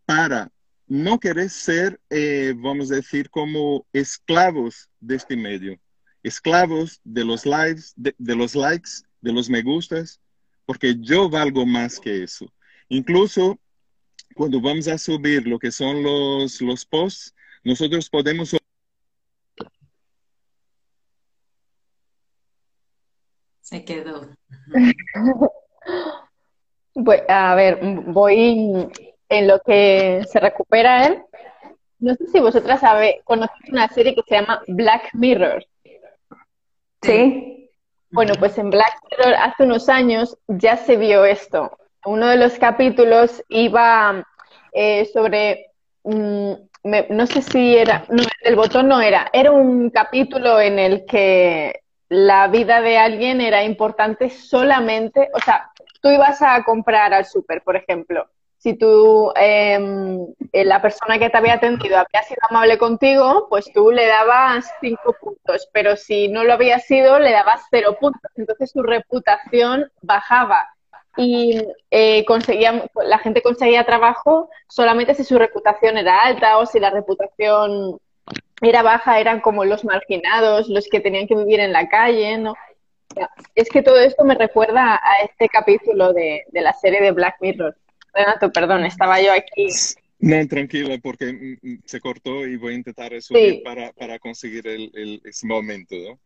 [0.06, 0.52] para
[0.88, 5.80] no querer ser, eh, vamos a decir, como esclavos de este medio
[6.24, 8.90] esclavos de los likes, de, los likes,
[9.22, 10.20] de los me gustas,
[10.66, 12.52] porque yo valgo más que eso.
[12.90, 13.60] Incluso
[14.36, 17.34] cuando vamos a subir lo que son los, los posts,
[17.64, 18.56] nosotros podemos
[23.72, 24.28] Se quedó.
[27.30, 28.90] a ver, voy
[29.30, 31.24] en lo que se recupera él.
[32.00, 35.66] No sé si vosotras sabe, conocéis una serie que se llama Black Mirror.
[37.02, 37.70] Sí.
[38.10, 41.72] Bueno, pues en Black Mirror hace unos años ya se vio esto.
[42.04, 44.28] Uno de los capítulos iba
[44.74, 45.68] eh, sobre,
[46.04, 46.52] mm,
[47.10, 51.81] no sé si era, no, el botón no era, era un capítulo en el que
[52.12, 55.72] la vida de alguien era importante solamente, o sea,
[56.02, 60.20] tú ibas a comprar al súper, por ejemplo, si tú, em,
[60.52, 64.70] eh, la persona que te había atendido había sido amable contigo, pues tú le dabas
[64.82, 68.30] cinco puntos, pero si no lo había sido, le dabas cero puntos.
[68.36, 70.68] Entonces tu reputación bajaba
[71.16, 76.78] y eh, conseguía, la gente conseguía trabajo solamente si su reputación era alta o si
[76.82, 78.00] la reputación
[78.62, 82.56] era baja, eran como los marginados, los que tenían que vivir en la calle, ¿no?
[83.56, 87.76] Es que todo esto me recuerda a este capítulo de la serie de Black Mirror.
[88.14, 89.68] Renato, perdón, estaba yo aquí.
[90.22, 94.68] No, tranquila, porque mm, mm, se cortó y voy a intentar resumir para, para, conseguir
[94.68, 95.96] el, ese momento.
[95.96, 96.20] ¿no?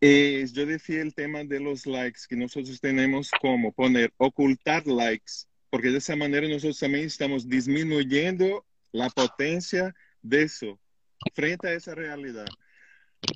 [0.00, 5.46] Eh, yo decía el tema de los likes, que nosotros tenemos como poner, ocultar likes,
[5.70, 10.78] porque de esa manera nosotros también estamos disminuyendo la potencia de eso
[11.34, 12.48] frente a esa realidad.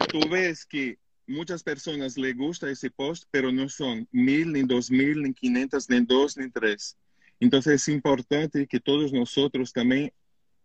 [0.08, 4.90] Tú ves que muchas personas les gusta ese post, pero no son mil, ni dos
[4.90, 6.96] mil, ni quinientas, ni dos, ni tres.
[7.40, 10.12] Entonces es importante que todos nosotros también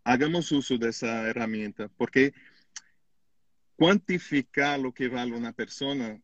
[0.04, 2.32] hagamos uso de esa herramienta, porque
[3.76, 6.20] cuantificar lo que vale una persona,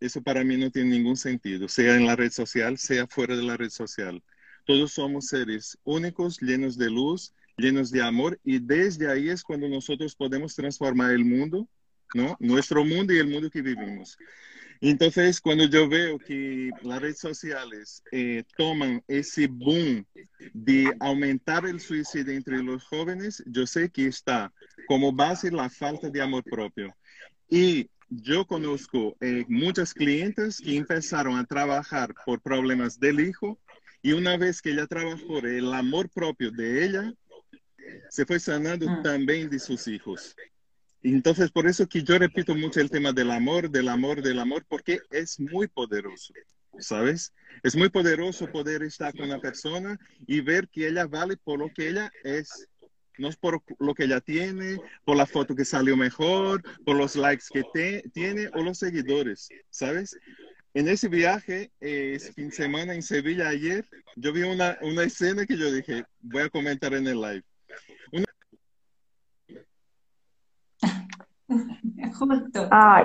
[0.00, 3.42] eso para mí no tiene ningún sentido, sea en la red social, sea fuera de
[3.42, 4.22] la red social.
[4.64, 9.68] Todos somos seres únicos, llenos de luz, llenos de amor, y desde ahí es cuando
[9.68, 11.68] nosotros podemos transformar el mundo,
[12.14, 12.36] ¿no?
[12.40, 14.16] Nuestro mundo y el mundo que vivimos.
[14.80, 20.04] Entonces, cuando yo veo que las redes sociales eh, toman ese boom
[20.52, 24.52] de aumentar el suicidio entre los jóvenes, yo sé que está
[24.88, 26.92] como base la falta de amor propio.
[27.48, 33.60] Y yo conozco eh, muchas clientes que empezaron a trabajar por problemas del hijo
[34.02, 37.14] y una vez que ella trabajó el amor propio de ella,
[38.10, 39.00] se fue sanando ah.
[39.02, 40.34] también de sus hijos.
[41.02, 44.64] Entonces, por eso que yo repito mucho el tema del amor, del amor, del amor,
[44.68, 46.32] porque es muy poderoso,
[46.78, 47.32] ¿sabes?
[47.64, 51.72] Es muy poderoso poder estar con una persona y ver que ella vale por lo
[51.74, 52.68] que ella es.
[53.18, 57.14] No es por lo que ella tiene, por la foto que salió mejor, por los
[57.14, 60.16] likes que tiene o los seguidores, ¿sabes?
[60.72, 65.44] En ese viaje, es fin de semana en Sevilla ayer, yo vi una, una escena
[65.44, 67.44] que yo dije, voy a comentar en el live.
[72.14, 72.68] Justo.
[72.70, 73.04] Ay,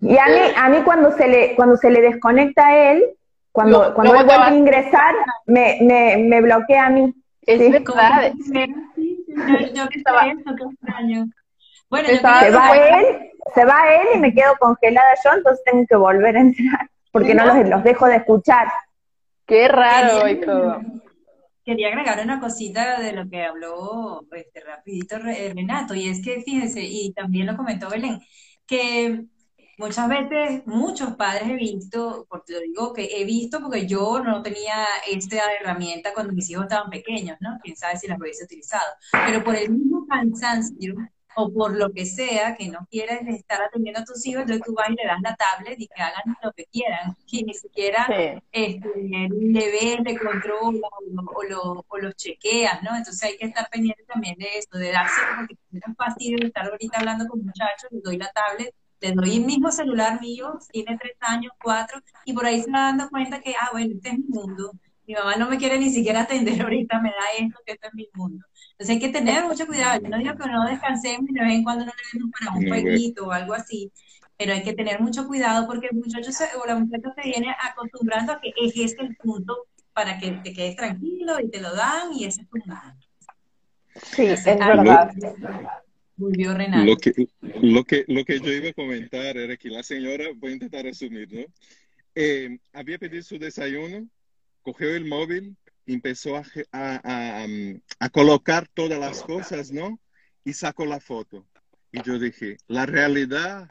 [0.00, 3.04] Y a mí, a mí cuando se le, cuando se le desconecta a él,
[3.52, 5.14] cuando, cuando él vuelve a ingresar,
[5.46, 7.14] me, me, me bloquea a mí.
[7.42, 8.32] Es verdad.
[9.74, 10.22] Yo, estaba...
[11.88, 15.96] Bueno, se va él, se va él y me quedo congelada yo, entonces tengo que
[15.96, 18.66] volver a entrar, porque no los, los dejo de escuchar.
[19.46, 20.80] Qué raro y todo.
[21.66, 26.80] Quería agregar una cosita de lo que habló este, rapidito Renato, y es que fíjense,
[26.82, 28.20] y también lo comentó Belén,
[28.66, 29.26] que
[29.76, 34.42] muchas veces muchos padres he visto, porque lo digo que he visto porque yo no
[34.42, 37.58] tenía esta herramienta cuando mis hijos estaban pequeños, ¿no?
[37.60, 40.94] Quién sabe si las hubiese utilizado, pero por el mismo cansancio
[41.36, 44.74] o por lo que sea, que no quieres estar atendiendo a tus hijos, entonces tú
[44.74, 48.06] vas y le das la tablet y que hagan lo que quieran, que ni siquiera
[48.50, 50.88] este, le ves, le controla
[51.58, 52.96] o, o, los chequeas, ¿no?
[52.96, 56.66] Entonces hay que estar pendiente también de eso, de darse, porque es fastidio de estar
[56.66, 60.96] ahorita hablando con muchachos, les doy la tablet, les doy el mismo celular mío, tiene
[60.98, 64.18] tres años, cuatro, y por ahí se va dando cuenta que, ah, bueno, este es
[64.18, 64.72] mi mundo,
[65.06, 67.94] mi mamá no me quiere ni siquiera atender ahorita, me da esto, que esto es
[67.94, 68.44] mi mundo.
[68.78, 70.02] Entonces hay que tener mucho cuidado.
[70.02, 72.52] Yo no digo que no descansemos y de vez en cuando no le demos para
[72.52, 73.90] un jueguito o algo así,
[74.36, 76.30] pero hay que tener mucho cuidado porque el muchacho
[76.62, 80.52] o la muchacha se viene acostumbrando a que ese es el punto para que te
[80.52, 82.76] quedes tranquilo y te lo dan y ese es tu mundo.
[84.02, 85.10] Sí, es verdad.
[86.18, 86.84] Volvió Renato.
[86.84, 90.50] Lo que, lo, que, lo que yo iba a comentar era que la señora, voy
[90.50, 91.46] a intentar resumir, ¿no?
[92.14, 94.06] Eh, había pedido su desayuno,
[94.62, 100.00] cogió el móvil, empezó a, a, colocar todas las cosas, ¿no?
[100.44, 101.46] Y sacó la foto.
[101.92, 103.68] Y yo dije, la realidad,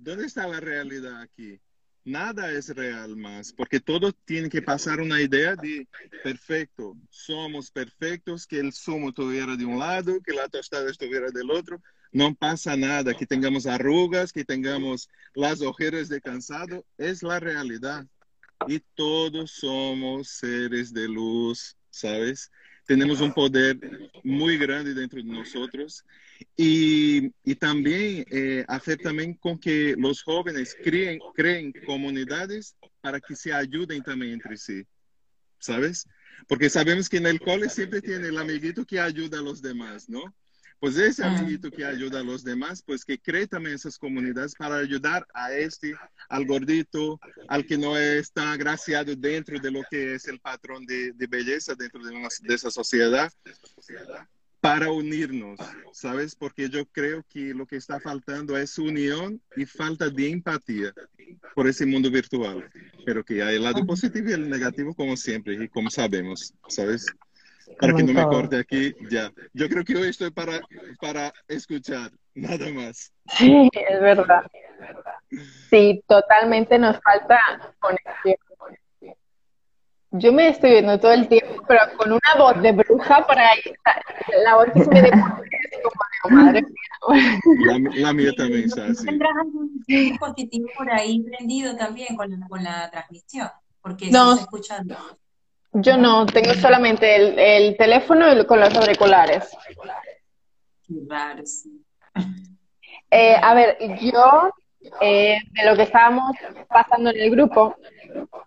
[0.00, 1.60] ¿dónde está la realidad aquí?
[2.04, 5.86] Nada es real más, porque todo tiene que pasar una idea de
[6.24, 11.50] perfecto, somos perfectos, que el zumo estuviera de un lado, que la tostada estuviera del
[11.50, 11.82] otro.
[12.10, 18.06] No pasa nada, que tengamos arrugas, que tengamos las ojeras de cansado, es la realidad
[18.66, 22.50] y todos somos seres de luz, ¿sabes?
[22.86, 23.78] Tenemos un poder
[24.24, 26.04] muy grande dentro de nosotros
[26.56, 33.36] y, y también eh, hacer también con que los jóvenes creen, creen comunidades para que
[33.36, 34.84] se ayuden también entre sí,
[35.58, 36.06] ¿sabes?
[36.48, 40.08] Porque sabemos que en el cole siempre tiene el amiguito que ayuda a los demás,
[40.08, 40.34] ¿no?
[40.80, 41.36] Pues ese ah.
[41.36, 45.52] amiguito que ayuda a los demás, pues que cree también esas comunidades para ayudar a
[45.52, 45.94] este,
[46.28, 51.12] al gordito, al que no está agraciado dentro de lo que es el patrón de,
[51.28, 53.32] belleza dentro de, de esa sociedad,
[54.60, 55.58] para unirnos,
[55.92, 56.34] ¿sabes?
[56.34, 60.92] Porque yo creo que lo que está faltando es unión y falta de empatía
[61.54, 62.68] por ese mundo virtual,
[63.04, 67.06] pero que hay el lado positivo y el negativo como siempre y como sabemos, ¿sabes?
[67.80, 69.30] Para que no me corte aquí, ya.
[69.52, 70.60] Yo creo que hoy estoy para,
[71.00, 73.12] para escuchar, nada más.
[73.36, 74.44] Sí, es verdad.
[75.70, 77.38] Sí, totalmente nos falta
[77.78, 78.36] conexión.
[80.10, 83.60] Yo me estoy viendo todo el tiempo, pero con una voz de bruja por ahí.
[84.42, 85.10] La voz que se me
[86.22, 87.90] como de madre mía.
[87.94, 89.04] La, mía también está así.
[89.04, 93.48] ¿Tendrás algún dispositivo por ahí prendido también con, con la transmisión?
[93.82, 94.34] Porque no.
[94.34, 94.82] se escucha
[95.72, 99.56] yo no, tengo solamente el, el teléfono con los auriculares.
[103.10, 104.50] Eh, a ver, yo,
[105.00, 106.36] eh, de lo que estábamos
[106.68, 107.76] pasando en el grupo,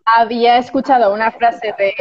[0.05, 1.93] había escuchado una frase de,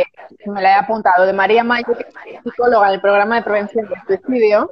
[0.46, 1.96] me la he apuntado, de María Mayo,
[2.44, 4.70] psicóloga del programa de prevención del suicidio.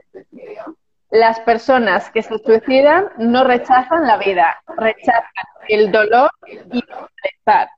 [1.10, 5.24] Las personas que se suicidan no rechazan la vida, rechazan
[5.68, 7.68] el dolor y el malestar.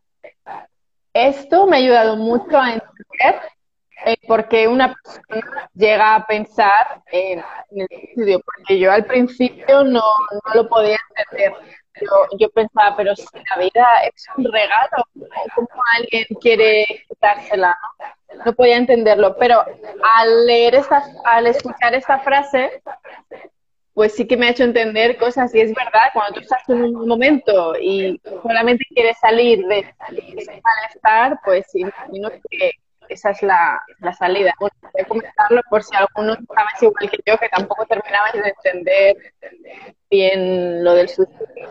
[1.13, 3.41] Esto me ha ayudado mucho a entender
[4.07, 9.85] eh, por qué una persona llega a pensar en, el suicidio, porque yo al principio
[9.85, 10.03] no,
[10.33, 11.55] no lo podía entender.
[12.39, 15.05] Yo, pensaba, pero si la vida es un regalo,
[15.55, 17.77] ¿cómo alguien quiere quitársela?
[17.83, 18.45] ¿no?
[18.45, 19.65] no podía entenderlo, pero
[20.17, 22.83] al leer esta, al escuchar esta frase,
[23.95, 26.83] pues sí que me ha hecho entender cosas y es verdad, cuando tú estás en
[26.83, 29.85] un momento y solamente quieres salir de
[30.37, 32.73] ese malestar, pues imagino que
[33.09, 34.55] esa es la, la salida.
[34.61, 38.55] Bueno, voy a comentarlo por si alguno sabes igual que yo, que tampoco terminabas de
[38.57, 39.17] entender
[40.09, 41.69] bien lo del suicidio.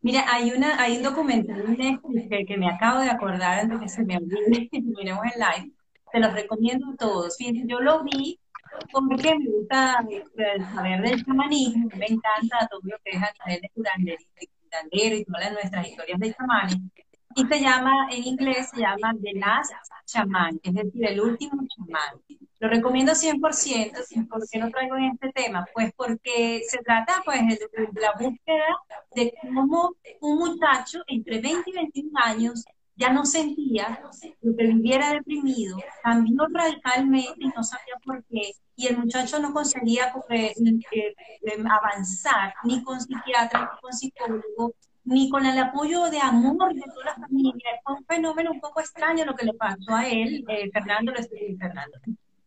[0.00, 4.16] Mira, hay una, hay un documental que, me acabo de acordar antes que se me
[4.16, 5.72] olvide, miremos en live,
[6.10, 7.36] te los recomiendo a todos.
[7.36, 8.40] Fíjense, yo lo vi
[8.90, 10.04] porque me gusta
[10.74, 15.52] saber del chamanismo, me encanta todo lo que es a través de curandero y todas
[15.52, 16.76] nuestras historias de chamanes.
[17.34, 19.72] Y se llama, en inglés se llama The Last
[20.06, 22.20] Shaman, es decir, el último chamán.
[22.58, 24.28] Lo recomiendo 100%.
[24.28, 25.66] ¿Por qué lo traigo en este tema?
[25.72, 27.58] Pues porque se trata pues, de,
[28.00, 28.64] la búsqueda
[29.14, 32.64] de cómo un muchacho entre 20 y 21 años
[33.02, 34.00] ya no sentía
[34.42, 39.52] lo que viviera deprimido, cambió radicalmente y no sabía por qué, y el muchacho no
[39.52, 41.14] conseguía eh, eh,
[41.68, 44.74] avanzar ni con psiquiatra, ni con psicólogo,
[45.04, 47.70] ni con el apoyo de amor de toda la familia.
[47.82, 51.12] Fue un fenómeno un poco extraño lo que le pasó a él, eh, Fernando,
[51.58, 51.98] Fernando,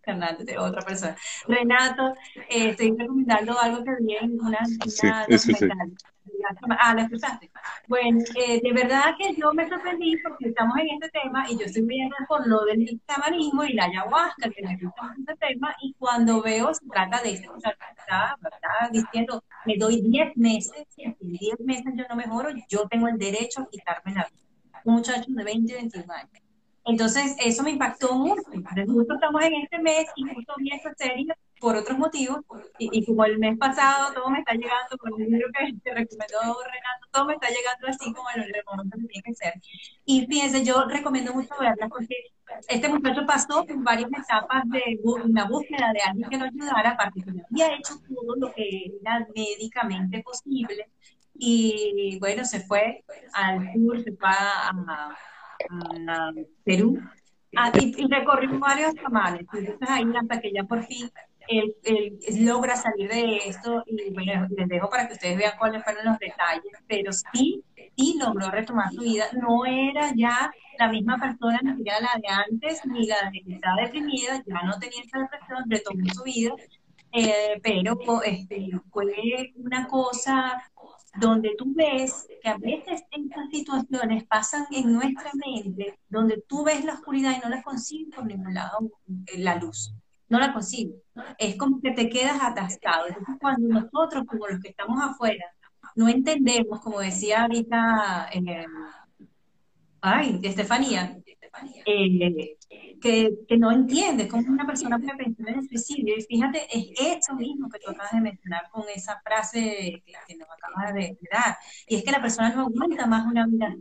[0.01, 1.17] Fernando, de otra persona.
[1.49, 2.13] Renato,
[2.49, 4.59] eh, estoy recomendando algo que vi en una,
[5.01, 5.25] una.
[6.79, 7.51] Ah, la escuchaste.
[7.87, 11.65] Bueno, eh, de verdad que yo me sorprendí porque estamos en este tema y yo
[11.65, 15.93] estoy viendo por lo del chamanismo y la ayahuasca, que me gusta este tema, y
[15.97, 18.37] cuando veo, se trata de esto, o sea, está,
[18.91, 23.17] diciendo, me doy 10 meses, y en 10 meses yo no mejoro, yo tengo el
[23.17, 24.81] derecho a quitarme la vida.
[24.83, 26.29] Un muchacho de 20, 21 años.
[26.85, 28.43] Entonces, eso me impactó mucho.
[28.53, 31.25] Nosotros estamos en este mes y justo vi esta serie
[31.65, 32.41] por otros motivos,
[32.77, 36.37] y, como el mes pasado todo me está llegando con el libro que te recomendó
[36.63, 39.53] Renato, todo me está llegando así como en el momento que tiene que ser.
[40.05, 42.15] Y fíjense, yo recomiendo mucho verla porque
[42.67, 47.23] este muchacho pasó por varias etapas de una búsqueda de alguien que lo ayudara, aparte
[47.23, 50.87] que había hecho todo lo que era médicamente posible,
[51.33, 53.03] y bueno, se fue
[53.33, 56.31] al sur, se fue a, a
[56.63, 56.99] Perú,
[57.57, 59.47] ah, y, y, recorrió varios chamanes.
[59.51, 61.09] Entonces ahí hasta que ya por fin
[61.47, 61.75] él,
[62.39, 66.19] logra salir de esto y bueno, les dejo para que ustedes vean cuáles fueron los
[66.19, 67.63] detalles, pero sí,
[67.95, 69.25] sí logró retomar su vida.
[69.33, 73.53] No era ya la misma persona, ni siquiera la de antes, ni la de que
[73.53, 76.53] estaba deprimida, ya no tenía esa depresión, retomó su vida,
[77.11, 80.61] eh, pero este, fue una cosa
[81.17, 86.83] donde tú ves que a veces estas situaciones pasan en nuestra mente, donde tú ves
[86.83, 88.91] la oscuridad y no la consigues por ningún lado
[89.37, 89.93] la luz
[90.29, 90.95] no la consigo.
[91.37, 93.07] Es como que te quedas atascado.
[93.07, 95.45] Entonces, cuando nosotros, como los que estamos afuera,
[95.95, 98.65] no entendemos, como decía ahorita, eh,
[100.01, 101.17] ay, Estefanía,
[101.85, 102.57] eh,
[103.01, 106.15] que, que, no entiende cómo una persona puede pensar en el suicidio.
[106.17, 110.49] Y fíjate, es eso mismo que tú acabas de mencionar con esa frase que, nos
[110.49, 111.57] acabas de dar.
[111.87, 113.73] Y es que la persona no aguanta más una vida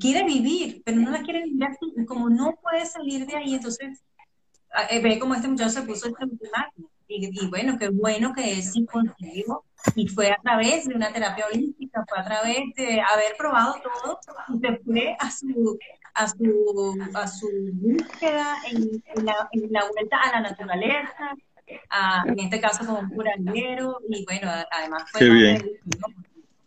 [0.00, 2.04] Quiere vivir, pero no la quiere vivir así.
[2.06, 4.02] Como no puede salir de ahí, entonces
[5.02, 6.24] ve cómo este muchacho se puso este
[7.08, 9.44] y, y bueno, qué bueno que es inconsciente
[9.94, 14.18] y fue a través de una terapia holística, fue a través de haber probado todo
[14.48, 15.78] y se fue a su
[16.14, 21.34] a su, a su búsqueda en, la, en la vuelta a la naturaleza,
[22.26, 23.98] en este caso como un curandero.
[24.08, 25.70] Y bueno, además fue Qué bien.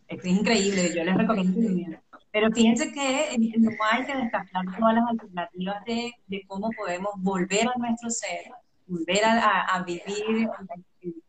[0.07, 1.99] es increíble, yo les recomiendo que
[2.31, 7.67] pero fíjense que no hay que descartar todas las alternativas de, de cómo podemos volver
[7.67, 8.51] a nuestro ser,
[8.85, 10.47] volver a, a, vivir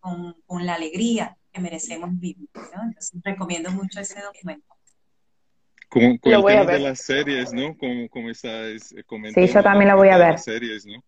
[0.00, 2.48] con, con, la alegría que merecemos vivir.
[2.54, 2.82] ¿no?
[2.82, 4.66] Entonces recomiendo mucho ese documento.
[5.88, 7.76] Con, con el tema de las series, ¿no?
[7.76, 9.46] Como, como estás comentando.
[9.46, 10.38] Sí, yo también lo voy a ver.
[10.38, 11.02] Series, ¿no?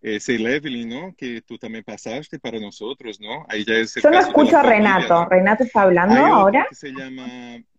[0.00, 1.14] Ese Leveling, ¿no?
[1.16, 3.44] Que tú también pasaste para nosotros, ¿no?
[3.48, 5.24] Ahí ya es Yo no escucho a Renato.
[5.24, 6.66] ¿Renato está hablando ahora?
[6.68, 7.26] Que se llama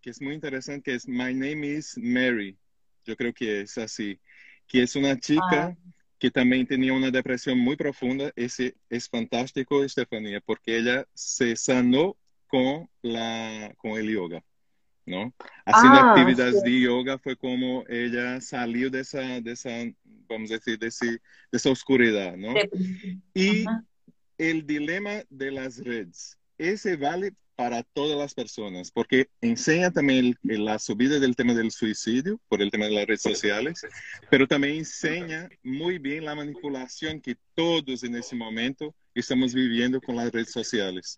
[0.02, 2.58] que es muy interesante, que es My Name is Mary.
[3.06, 4.20] Yo creo que es así.
[4.68, 5.76] Que es una chica ah.
[6.20, 8.32] que también tenía una depresión muy profunda.
[8.36, 12.18] Ese es fantástico, Estefanía, porque ella se sanó
[12.48, 14.44] con, la, con el yoga.
[15.10, 15.34] ¿No?
[15.66, 16.70] Haciendo Ah, actividades sí.
[16.72, 19.70] de yoga fue como ella salió de esa, de esa
[20.28, 21.20] vamos a decir, de, ese- de
[21.52, 22.54] esa oscuridad, ¿no?
[23.34, 23.84] Y Ajá.
[24.38, 30.64] el dilema de las redes, ese vale para todas las personas, porque enseña también el-
[30.64, 33.82] la subida del tema del suicidio por el tema de las redes sociales,
[34.30, 40.16] pero también enseña muy bien la manipulación que todos en ese momento estamos viviendo con
[40.16, 41.18] las redes sociales,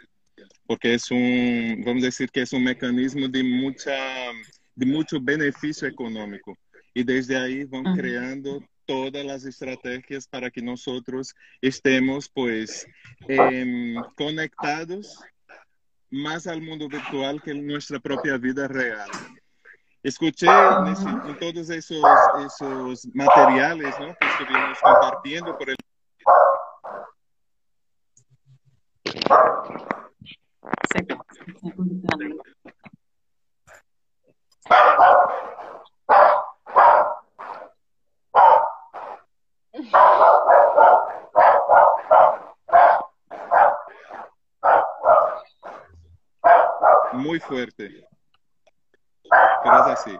[0.65, 3.93] porque es un, vamos a decir que es un mecanismo de mucha,
[4.75, 6.57] de mucho beneficio económico.
[6.93, 12.85] Y desde ahí van creando todas las estrategias para que nosotros estemos pues
[13.27, 15.19] em, conectados
[16.09, 19.09] más al mundo virtual que en nuestra propia vida real.
[20.03, 22.03] Escuché en, ese- en todos esos,
[22.45, 24.07] esos materiales ¿no?
[24.19, 25.75] que estuvimos compartiendo por el
[47.13, 48.07] Muy fuerte.
[49.63, 50.17] Pero es así.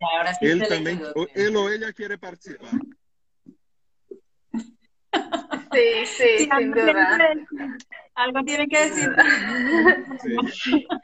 [0.00, 1.02] Ahora sí Él también,
[1.34, 2.68] él o ella quiere participar.
[5.74, 7.18] Sí, sí, Sí, sin algo tiene duda.
[7.18, 7.48] que decir.
[8.16, 9.10] Algo tiene que decir.
[10.22, 10.86] Sí.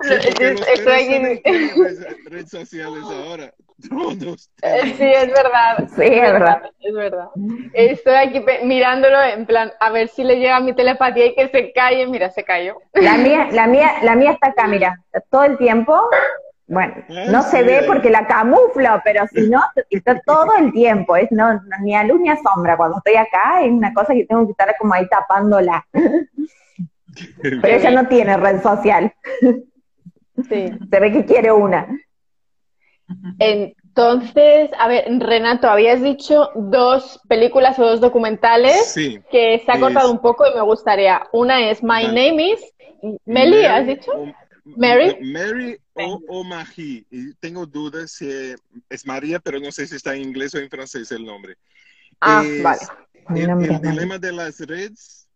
[0.00, 1.40] Tienen
[2.26, 3.52] redes, sociales ahora.
[3.88, 4.50] Todos.
[4.60, 5.88] Eh, Sí, es verdad.
[5.96, 6.62] Sí, es verdad.
[6.80, 7.28] Es verdad.
[7.72, 11.72] Estoy aquí mirándolo en plan, a ver si le llega mi telepatía y que se
[11.72, 12.06] calle.
[12.06, 12.76] Mira, se cayó.
[12.92, 15.98] La mía, la mía, la mía está acá, mira, todo el tiempo.
[16.72, 19.60] Bueno, Ay, no se ve porque la camuflo, pero si no,
[19.90, 22.76] está todo el tiempo, es no, no- ni a luz ni a sombra.
[22.76, 25.84] Cuando estoy acá es una cosa que tengo que estar como ahí tapándola.
[27.42, 29.12] Pero ella no tiene red social,
[30.48, 30.70] Sí.
[30.90, 31.88] se ve que quiere una.
[33.40, 39.20] Entonces, a ver, Renato, habías dicho dos películas o dos documentales Sí.
[39.30, 41.22] que se ha cortado Es- un poco y me gustaría.
[41.32, 42.04] Una es My.
[42.06, 42.72] Name is
[43.24, 44.12] Meli, ¿has dicho?
[44.12, 44.32] o-
[44.76, 45.16] Mary?
[45.32, 47.04] Mary o, o Marie.
[47.10, 48.28] Y tengo dudas si
[48.88, 51.56] es María, pero no sé si está en inglés o en francés el nombre.
[52.20, 52.80] Ah, Es vale.
[53.34, 55.28] El, nombre dilema de las redes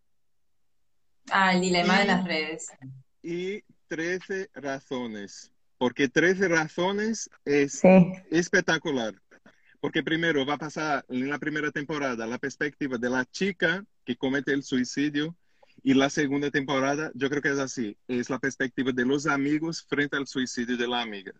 [1.31, 2.69] Ah, el dilema de las redes.
[3.23, 5.51] y 13 razones.
[5.79, 9.15] Porque 13 razones es Sí, espectacular.
[9.81, 14.17] Porque primero va a pasar en la primera temporada la perspectiva de la chica que
[14.17, 15.37] comete el suicidio
[15.85, 19.85] y la segunda temporada yo creo que es así, es la perspectiva de los amigos
[19.89, 21.33] frente al suicidio de la amiga.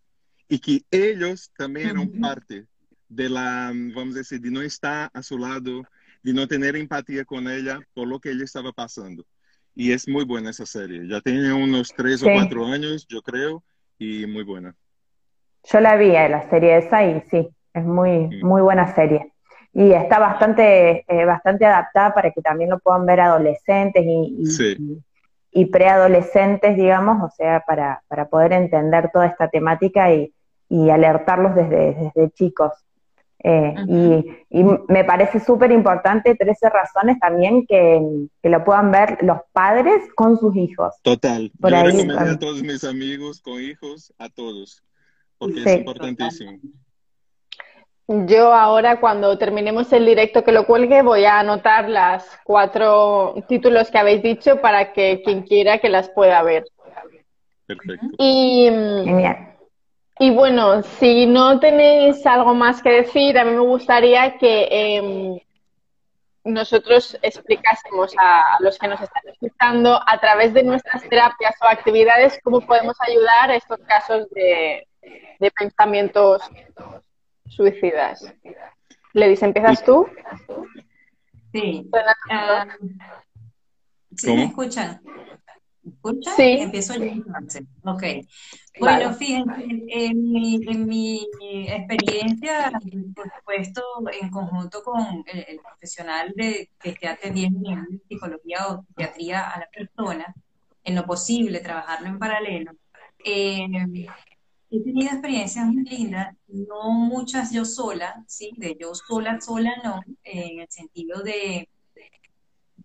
[0.49, 2.67] Y que ellos también eran parte
[3.09, 5.83] de la, vamos a decir, de no estar a su lado,
[6.23, 9.25] de no tener empatía con ella por lo que ella estaba pasando.
[9.75, 11.09] Y es muy buena esa serie.
[11.09, 12.33] Ya tiene unos tres o Sí.
[12.35, 13.65] cuatro años, yo creo,
[13.99, 14.77] y muy buena.
[15.73, 18.47] yo la vi, eh, la serie esa, y sí, es muy, Mm.
[18.47, 19.33] muy buena serie.
[19.75, 24.47] Y está bastante, eh, bastante adaptada para que también lo puedan ver adolescentes y, y-
[24.47, 24.77] Sí.
[24.79, 25.03] y-
[25.57, 30.33] y preadolescentes, digamos, o sea, para, para poder entender toda esta temática y,
[30.69, 32.73] y alertarlos desde, desde chicos.
[33.47, 38.01] Eh, y, y me parece súper importante, 13 razones también, que,
[38.43, 40.95] que lo puedan ver los padres con sus hijos.
[41.03, 41.53] Total.
[41.61, 44.83] Por Yo ahí recomiendo a todos mis amigos con hijos, a todos,
[45.39, 45.69] porque Sí.
[45.69, 46.53] es importantísimo.
[48.07, 53.91] Yo ahora, cuando terminemos el directo que lo cuelgue, voy a anotar las cuatro títulos
[53.91, 56.65] que habéis dicho para que quien quiera que las pueda ver.
[57.67, 58.07] Perfecto.
[58.19, 59.57] Y, Genial.
[60.19, 65.39] y bueno, si no tenéis algo más que decir, a mí me gustaría que em,
[66.45, 72.39] nosotros explicásemos a los que nos están escuchando a través de nuestras terapias o actividades
[72.45, 74.87] cómo podemos ayudar a estos casos de,
[75.41, 76.43] de pensamientos
[77.49, 78.33] suicidas.
[79.13, 80.07] Ledis, ¿empiezas tú?
[81.53, 81.89] Sí.
[82.31, 82.67] Ah,
[84.17, 84.39] ¿sí ¿Cómo?
[84.39, 85.01] me escuchan?
[85.83, 86.35] ¿Me escuchan?
[86.35, 86.57] Sí.
[86.61, 87.63] Empiezo yo entonces.
[87.85, 88.03] Ok.
[88.03, 88.27] Vale.
[88.81, 91.29] Bueno, fíjense, en mi, en mi
[91.69, 92.73] experiencia,
[93.15, 93.83] por supuesto,
[94.21, 99.61] en conjunto con el, el profesional de, que esté atendiendo en psicología o psiquiatría a
[99.61, 100.35] la persona,
[100.83, 102.73] en lo posible, trabajarlo en paralelo,
[103.25, 103.69] eh,
[104.77, 108.53] he tenido experiencias muy lindas, no muchas yo sola, ¿sí?
[108.57, 111.69] De yo sola, sola no, en el sentido de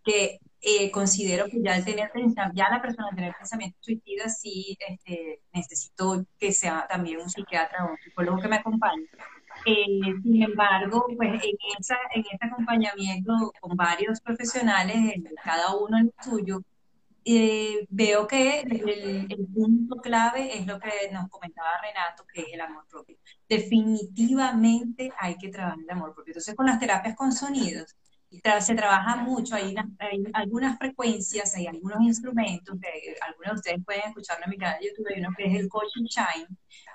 [0.03, 2.11] que eh, considero que ya al tener
[2.53, 7.91] ya la persona tener pensamiento suicida sí este, necesito que sea también un psiquiatra o
[7.91, 9.05] un psicólogo que me acompañe.
[9.65, 9.85] Eh,
[10.23, 16.13] sin embargo, pues en, esa, en ese acompañamiento con varios profesionales, cada uno en el
[16.23, 16.61] suyo,
[17.37, 22.61] eh, veo que el, punto clave es lo que nos comentaba Renato, que es el
[22.61, 23.17] amor propio.
[23.47, 26.31] Definitivamente hay que trabajar el amor propio.
[26.31, 27.95] Entonces, con las terapias con sonidos,
[28.61, 34.01] se trabaja mucho, hay, hay, algunas frecuencias, hay algunos instrumentos, que algunos de ustedes pueden
[34.07, 36.47] escucharlo en mi canal de YouTube, hay uno que es el Coaching Shine,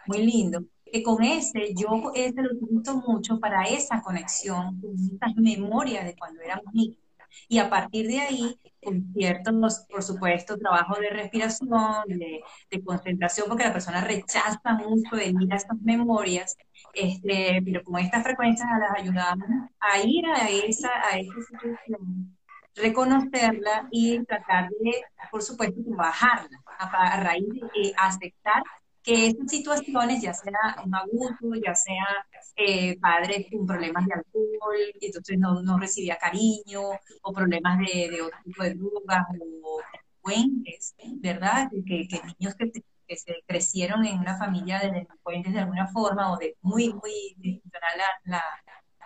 [0.06, 5.34] muy lindo, que con ese yo ese lo utilizo mucho para esa conexión con esas
[5.36, 7.03] memorias de cuando éramos niños.
[7.48, 13.48] Y a partir de ahí, con ciertos, por supuesto, trabajo de respiración, de, de, concentración,
[13.48, 16.56] porque la persona rechaza mucho de ir a estas memorias,
[16.92, 19.48] este, pero con estas frecuencias las ayudamos
[19.80, 22.36] a ir a esa, a esa situación,
[22.74, 28.62] reconocerla y tratar de, por supuesto, bajarla, a, raíz de aceptar
[29.04, 30.52] que esas situaciones, ya sea
[30.84, 32.26] un abuso, ya sea
[32.56, 36.80] eh, padres con problemas de alcohol, y entonces no, no, recibía cariño,
[37.22, 39.76] o problemas de, de otro tipo de drogas, o
[40.24, 41.68] delincuentes, ¿verdad?
[41.86, 46.32] Que, que niños que, que, se crecieron en una familia de delincuentes de alguna forma,
[46.32, 48.42] o de muy, muy disfuncional la, la,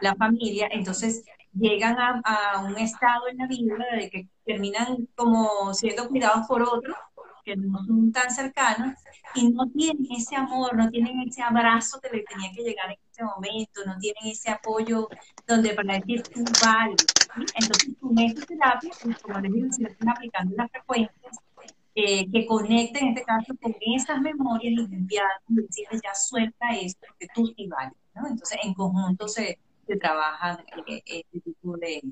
[0.01, 5.75] la, familia, entonces llegan a, a un estado en la vida de que terminan como
[5.75, 6.97] siendo cuidados por otros,
[7.49, 8.99] que no son tan cercanos
[9.35, 12.99] y no tienen ese amor, no tienen ese abrazo que le tenía que llegar en
[13.11, 15.09] ese momento, no tienen ese apoyo
[15.47, 17.07] donde para decir tú vales.
[17.55, 21.37] Entonces, con esta terapia, pues, como les digo, se están aplicando las frecuencias
[21.95, 27.07] eh, que conecten en este caso con esas memorias y limpiando, decirles ya suelta esto,
[27.19, 27.97] que tú sí vales.
[28.15, 28.27] ¿no?
[28.27, 32.03] Entonces, en conjunto se, se eh, este tipo de,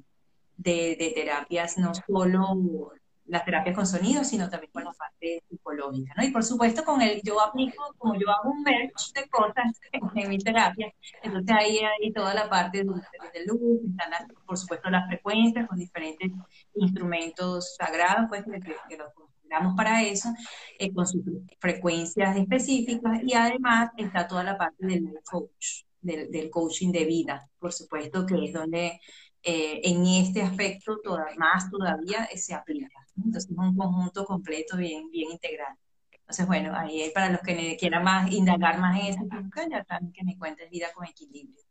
[0.57, 2.95] de, de terapias, no solo
[3.29, 6.25] las terapias con sonido, sino también con la parte psicológica, ¿no?
[6.25, 10.29] Y por supuesto con el, yo aplico, como yo hago un merch de cosas en,
[10.29, 15.69] mi terapia, entonces ahí hay toda la parte de, luz, están por supuesto las frecuencias
[15.69, 16.31] con diferentes
[16.75, 20.31] instrumentos sagrados, pues que, los consideramos para eso,
[20.79, 21.23] eh, con sus
[21.59, 27.73] frecuencias específicas, y además está toda la parte del coach, del, coaching de vida, por
[27.73, 29.01] supuesto, que es donde
[29.43, 33.06] eh, en este aspecto toda, más todavía se aplica.
[33.17, 35.75] Entonces es un conjunto completo bien, bien integral.
[36.13, 39.29] Entonces, bueno, ahí para los que quieran más indagar más en
[39.71, 41.63] ya saben que mi cuenta es Vida con Equilibrio.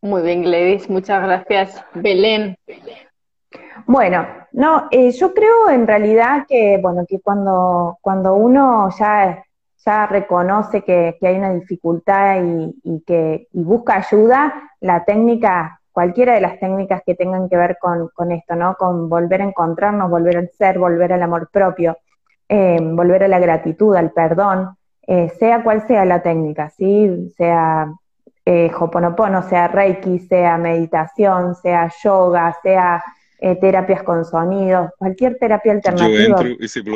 [0.00, 1.84] Muy bien, Gladys, muchas gracias.
[1.92, 2.56] Belén.
[3.86, 9.44] Bueno, no, eh, yo creo en realidad que, bueno, que cuando, cuando uno ya,
[9.84, 15.77] ya reconoce que, que hay una dificultad y, y, que y busca ayuda, la técnica
[15.98, 18.76] cualquiera de las técnicas que tengan que ver con, esto, ¿no?
[18.76, 21.98] Con volver a encontrarnos, volver al ser, volver al amor propio,
[22.48, 27.34] eh, volver a la gratitud, al perdón, eh, sea cual sea la técnica, ¿sí?
[27.36, 27.92] Sea
[28.44, 33.02] eh, Hoponopono, sea Reiki, sea meditación, sea yoga, sea
[33.60, 36.36] terapias con sonidos, cualquier terapia alternativa.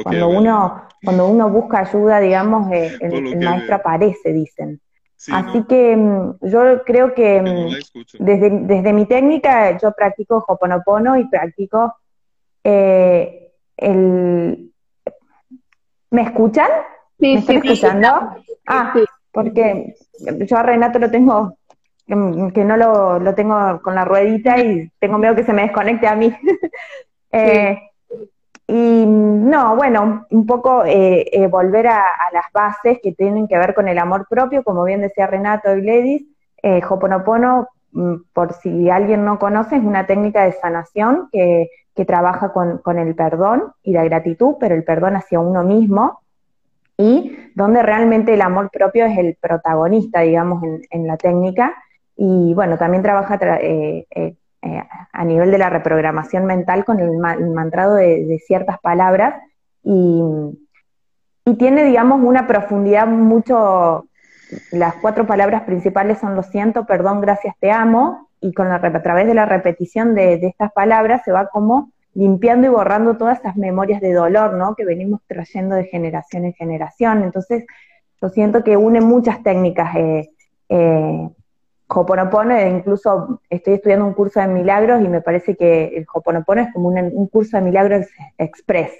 [0.04, 4.80] cuando uno, cuando uno busca ayuda, digamos, el maestro aparece, dicen.
[5.30, 11.28] Así que mm, yo creo que mm, desde, desde, mi técnica yo practico Hoponopono y
[11.28, 11.94] practico
[12.64, 14.72] eh, el...
[16.10, 16.68] ¿Me escuchan?
[17.20, 18.08] Sí, ¿Me están escuchando?
[18.66, 18.94] ah,
[19.30, 19.94] porque
[20.46, 21.56] yo a Renato lo tengo,
[22.06, 26.06] que no lo, lo, tengo con la ruedita y tengo miedo que se me desconecte
[26.06, 26.34] a mí.
[27.32, 27.78] eh,
[28.74, 32.02] y no, bueno, un poco eh, eh, volver a,
[32.32, 35.82] las bases que tienen que ver con el amor propio, como bien decía Renato y
[35.82, 36.22] Ledis,
[36.62, 36.80] eh,
[37.92, 42.78] mm, por si alguien no conoce, es una técnica de sanación que, que trabaja con,
[42.78, 46.22] con, el perdón y la gratitud, pero el perdón hacia uno mismo,
[46.96, 51.74] y donde realmente el amor propio es el protagonista, digamos, en, en la técnica.
[52.16, 54.82] Y bueno, también trabaja eh, eh, eh,
[55.12, 59.34] a nivel de la reprogramación mental con el, mantrado de, ciertas palabras
[59.82, 60.22] y,
[61.44, 64.06] y, tiene, digamos, una profundidad mucho,
[64.70, 69.02] las cuatro palabras principales son lo siento, perdón, gracias, te amo, y con la, a
[69.02, 73.38] través de la repetición de, de estas palabras se va como limpiando y borrando todas
[73.38, 74.74] esas memorias de dolor, ¿no?
[74.74, 77.22] Que venimos trayendo de generación en generación.
[77.22, 77.64] Entonces,
[78.20, 80.28] yo siento que une muchas técnicas eh,
[80.68, 81.28] eh,
[81.94, 86.62] Hoponopono, e incluso estoy estudiando un curso de milagros y me parece que el Hoponopono
[86.62, 88.06] es como un, curso de milagros
[88.38, 88.92] express,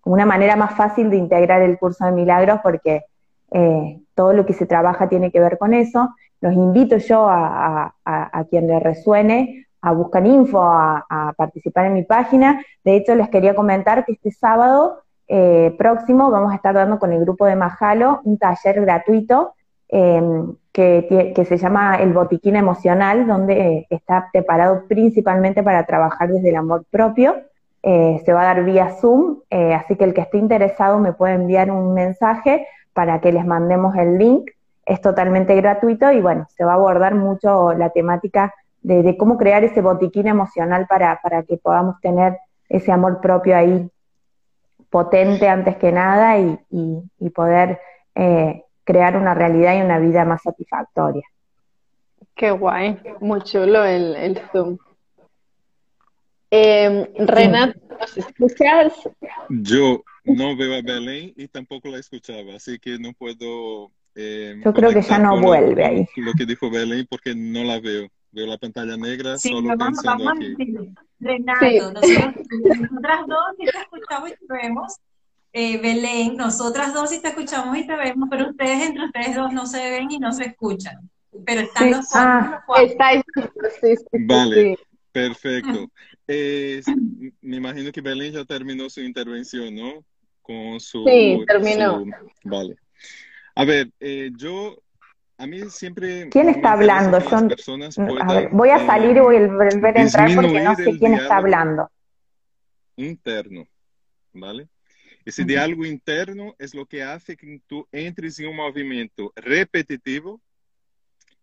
[0.00, 3.04] como una manera más fácil de integrar el curso de milagros porque
[3.50, 6.10] eh, todo lo que se trabaja tiene que ver con eso.
[6.40, 7.94] Los invito yo a,
[8.50, 12.62] quien le resuene a buscar info, a, participar en mi página.
[12.84, 17.12] De hecho, les quería comentar que este sábado eh, próximo vamos a estar dando con
[17.12, 19.54] el grupo de Majalo un taller gratuito
[19.88, 20.22] eh,
[20.76, 26.84] que, se llama el botiquín emocional, donde está preparado principalmente para trabajar desde el amor
[26.90, 27.34] propio.
[27.82, 31.14] Eh, se va a dar vía Zoom, eh, así que el que esté interesado me
[31.14, 34.50] puede enviar un mensaje para que les mandemos el link.
[34.84, 38.52] Es totalmente gratuito y bueno, se va a abordar mucho la temática
[38.82, 42.36] de, cómo crear ese botiquín emocional para, para que podamos tener
[42.68, 43.90] ese amor propio ahí
[44.90, 47.80] potente antes que nada y, y, poder
[48.14, 51.24] eh, crear una realidad y una vida más satisfactoria.
[52.34, 54.78] Qué guay, muy chulo el, el Zoom.
[56.50, 58.92] Eh, Renat, ¿nos escuchas?
[59.48, 63.90] Yo no veo a Belén y tampoco la escuchaba, así que no puedo.
[64.14, 66.08] Eh, Yo creo que ya no vuelve ahí.
[66.16, 68.08] Lo que dijo Belén, porque no la veo.
[68.30, 70.94] Veo la pantalla negra sí, solo vamos, pensando vamos, aquí.
[71.18, 71.78] Renato, sí.
[71.78, 72.34] nosotros,
[72.80, 74.96] nosotras dos sí te escuchamos y te vemos.
[75.58, 79.54] Eh, Belén, nosotras dos sí te escuchamos y te vemos, pero ustedes entre ustedes dos
[79.54, 81.08] no se ven y no se escuchan.
[81.46, 81.90] Pero están sí.
[81.94, 82.30] los cuatro.
[82.30, 83.24] Ah, los estáis,
[83.80, 84.78] sí, vale,
[85.10, 85.90] perfecto.
[86.28, 86.82] Eh,
[87.40, 90.04] me imagino que Belén ya terminó su intervención, ¿no?
[90.42, 91.04] Con su...
[91.04, 92.00] Sí, terminó.
[92.00, 92.10] Su,
[92.42, 92.74] vale.
[93.54, 94.76] A ver, eh, yo
[95.38, 96.28] a mí siempre.
[96.30, 97.20] ¿Quién está hablando?
[97.20, 100.74] Son, puedan, a ver, voy a salir y voy a volver a entrar porque no
[100.74, 101.88] sé quién está hablando.
[102.96, 103.68] Interno,
[104.32, 104.66] ¿vale?
[105.26, 105.48] Ese uh -huh.
[105.48, 110.40] diálogo interno es lo que hace que tú entres en un movimiento repetitivo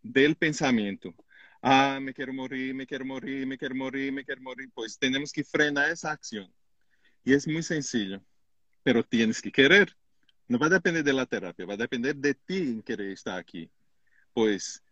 [0.01, 1.13] del pensamiento.
[1.61, 4.71] Ah, me quiero morir, me quiero morir, me quiero morir, me quiero morir.
[4.73, 6.51] Pues tenemos que frenar esa acción.
[7.23, 8.19] Y es muy sencillo,
[8.81, 9.95] pero tienes que querer.
[10.47, 13.37] No va a depender de la terapia, va a depender de ti en querer estar
[13.37, 13.69] aquí
[14.33, 14.83] pues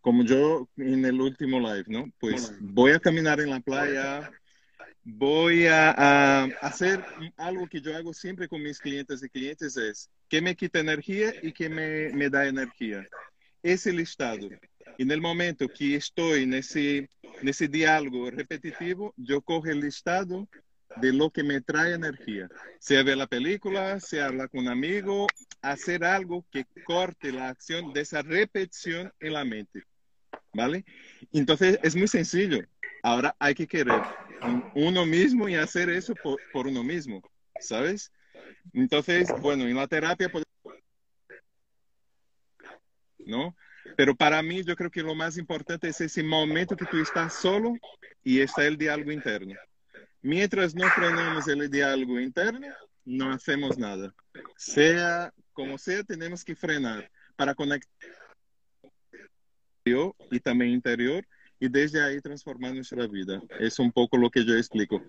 [0.00, 2.10] como yo en el último live, ¿no?
[2.18, 4.30] Pues voy a caminar en la playa,
[5.06, 7.04] voy a, hacer
[7.36, 11.32] algo que yo hago siempre con mis clientes y clientes es que me quita energía
[11.42, 13.06] y que me, me da energía.
[13.62, 14.48] Ese listado.
[14.98, 17.08] En el momento que estoy en ese,
[17.40, 20.48] en ese diálogo repetitivo, yo cojo el listado
[20.96, 22.48] de lo que me trae energía.
[22.80, 25.28] Sea ver la película, sea hablar con un amigo,
[25.62, 29.84] hacer algo que corte la acción de esa repetición en la mente.
[30.52, 30.84] ¿Vale?
[31.32, 32.58] Entonces es muy sencillo.
[33.02, 34.02] Ahora hay que querer
[34.74, 37.22] uno mismo y hacer eso por, por uno mismo.
[37.60, 38.12] ¿Sabes?
[38.72, 40.30] Entonces, bueno, en la terapia
[43.26, 43.56] ¿no?
[43.96, 47.34] Pero para mí yo creo que lo más importante es ese momento que tú estás
[47.34, 47.74] solo
[48.22, 49.54] y está el diálogo interno.
[50.22, 52.66] Mientras no frenamos el diálogo interno,
[53.04, 54.14] no hacemos nada.
[54.56, 57.90] Sea como sea, tenemos que frenar para conectar
[60.30, 61.24] y también interior
[61.58, 63.42] y desde ahí transformar nuestra vida.
[63.58, 65.02] Es un poco lo que yo explico.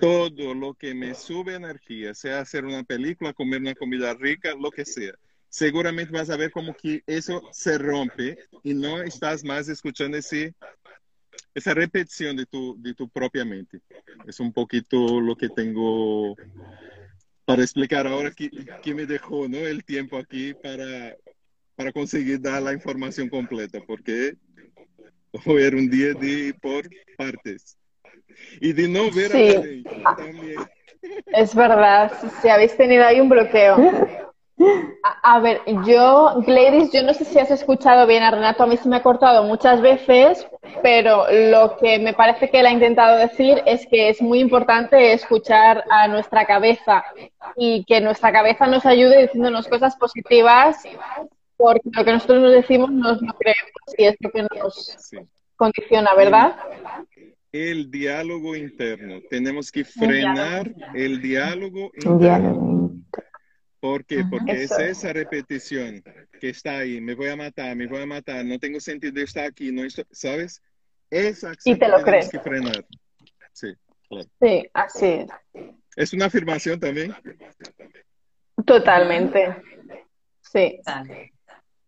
[0.00, 4.70] Todo lo que me sube energía, sea hacer una película, comer una comida rica, lo
[4.70, 5.12] que sea,
[5.48, 10.54] seguramente vas a ver como que eso se rompe y no estás más escuchando ese
[11.54, 13.80] esa repetición de tu, de tu propia mente.
[14.26, 16.36] Es un poquito lo que tengo
[17.44, 18.50] para explicar ahora que,
[18.82, 19.58] que me dejó ¿no?
[19.58, 21.16] el tiempo aquí para,
[21.74, 24.36] para conseguir dar la información completa, porque
[25.46, 27.76] hoy era un día de ir por partes.
[28.60, 29.84] Y de no ver sí.
[30.04, 30.60] a también.
[31.26, 33.76] Es verdad, si habéis tenido ahí un bloqueo.
[35.02, 38.66] A, a, ver, yo, Gladys, yo no sé si has escuchado bien a Renato, a
[38.66, 40.46] mí se me ha cortado muchas veces,
[40.82, 45.14] pero lo que me parece que él ha intentado decir es que es muy importante
[45.14, 47.02] escuchar a nuestra cabeza
[47.56, 50.84] y que nuestra cabeza nos ayude diciéndonos cosas positivas,
[51.60, 55.18] porque lo que nosotros nos decimos nos lo creemos y es lo que nos sí.
[55.56, 56.56] condiciona, ¿verdad?
[57.52, 62.92] El diálogo interno, tenemos que frenar el diálogo interno.
[63.80, 64.24] ¿Por qué?
[64.28, 64.78] Porque Eso.
[64.78, 66.02] es esa repetición
[66.38, 69.22] que está ahí, me voy a matar, me voy a matar, no tengo sentido de
[69.22, 70.62] estar aquí, no estoy, ¿sabes?
[71.10, 72.30] Esa acción y te lo que crees.
[72.30, 72.84] que frenar.
[73.52, 73.74] Sí,
[74.08, 74.28] claro.
[74.40, 75.30] Sí, así es.
[75.96, 77.14] ¿Es una afirmación también?
[78.64, 79.56] Totalmente.
[80.40, 80.78] Sí.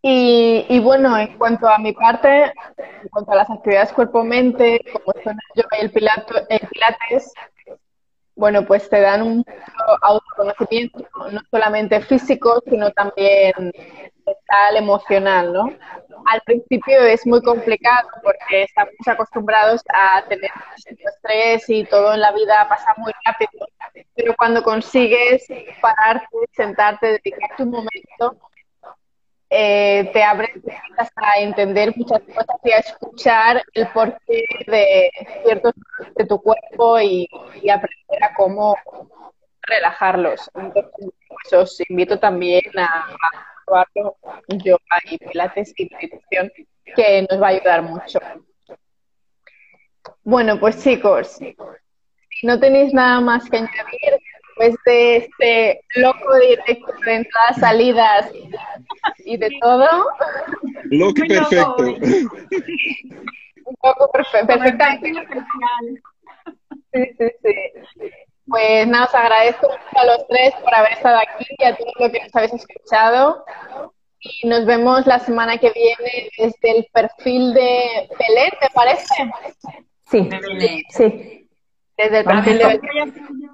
[0.04, 5.12] Y, y, bueno, en cuanto a mi parte, en cuanto a las actividades cuerpo-mente, como
[5.22, 7.32] son el y el, pilato, el pilates,
[8.34, 9.44] bueno, pues te dan un
[10.00, 13.52] autoconocimiento, no solamente físico, sino también
[14.26, 15.70] mental, emocional, ¿no?
[16.26, 22.32] Al principio es muy complicado porque estamos acostumbrados a tener estrés y todo en la
[22.32, 23.66] vida pasa muy rápido,
[24.14, 25.46] pero cuando consigues
[25.80, 28.36] pararte, sentarte, dedicarte un momento,
[29.54, 30.50] eh, te abres
[31.16, 35.10] a entender muchas cosas y a escuchar el porqué de
[35.44, 35.74] ciertos
[36.16, 37.28] de tu cuerpo y,
[37.60, 38.74] y, aprender a cómo
[39.60, 40.50] relajarlos.
[40.54, 43.14] Pues os invito también a,
[43.66, 44.16] probarlo,
[44.48, 46.50] yoga y pilates y meditación,
[46.96, 48.20] que nos va a ayudar mucho.
[50.24, 54.18] Bueno, pues chicos, si no tenéis nada más que añadir,
[54.62, 58.30] después de este loco directo de entradas, salidas
[59.24, 59.88] y de todo.
[60.84, 61.76] Loco perfecto.
[63.64, 65.12] Un poco perfecto, perfectamente.
[66.92, 68.10] Sí, sí, sí.
[68.46, 71.92] Pues nada, os agradezco mucho a los tres por haber estado aquí y a todos
[71.98, 73.44] los que nos habéis escuchado.
[74.20, 79.14] Y nos vemos la semana que viene desde el perfil de Belén, ¿te parece?
[80.10, 80.28] Sí,
[80.90, 81.48] sí.
[81.96, 83.51] Desde el perfil de Belén.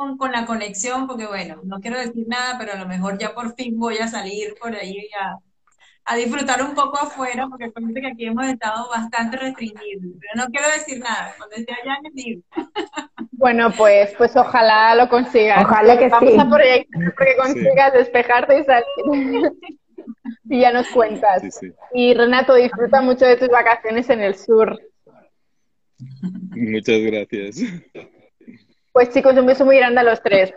[0.00, 3.34] Con, con la conexión, porque bueno, no quiero decir nada, pero a lo mejor ya
[3.34, 5.36] por fin voy a salir por ahí a,
[6.06, 10.16] a disfrutar un poco afuera, porque parece que aquí hemos estado bastante restringidos.
[10.18, 12.42] Pero no quiero decir nada, cuando esté allá les digo.
[13.32, 15.66] Bueno, pues, pues ojalá lo consigas.
[15.66, 16.40] Ojalá que Vamos sí.
[16.40, 19.52] a proyectar porque consigas despejarte y salir.
[20.48, 21.42] y ya nos cuentas.
[21.42, 21.72] Sí, sí.
[21.92, 24.80] Y Renato, disfruta mucho de tus vacaciones en el sur.
[26.56, 27.62] Muchas gracias.
[28.92, 30.52] Pues chicos, un beso muy grande a los tres.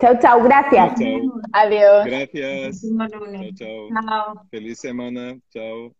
[0.00, 0.94] Chau, chau, gracias.
[0.98, 1.40] Chao.
[1.52, 2.06] Adiós.
[2.06, 2.80] Gracias.
[2.80, 3.08] Chao,
[3.54, 3.88] chao.
[3.88, 4.46] Chao.
[4.50, 5.38] Feliz semana.
[5.50, 5.92] Chao.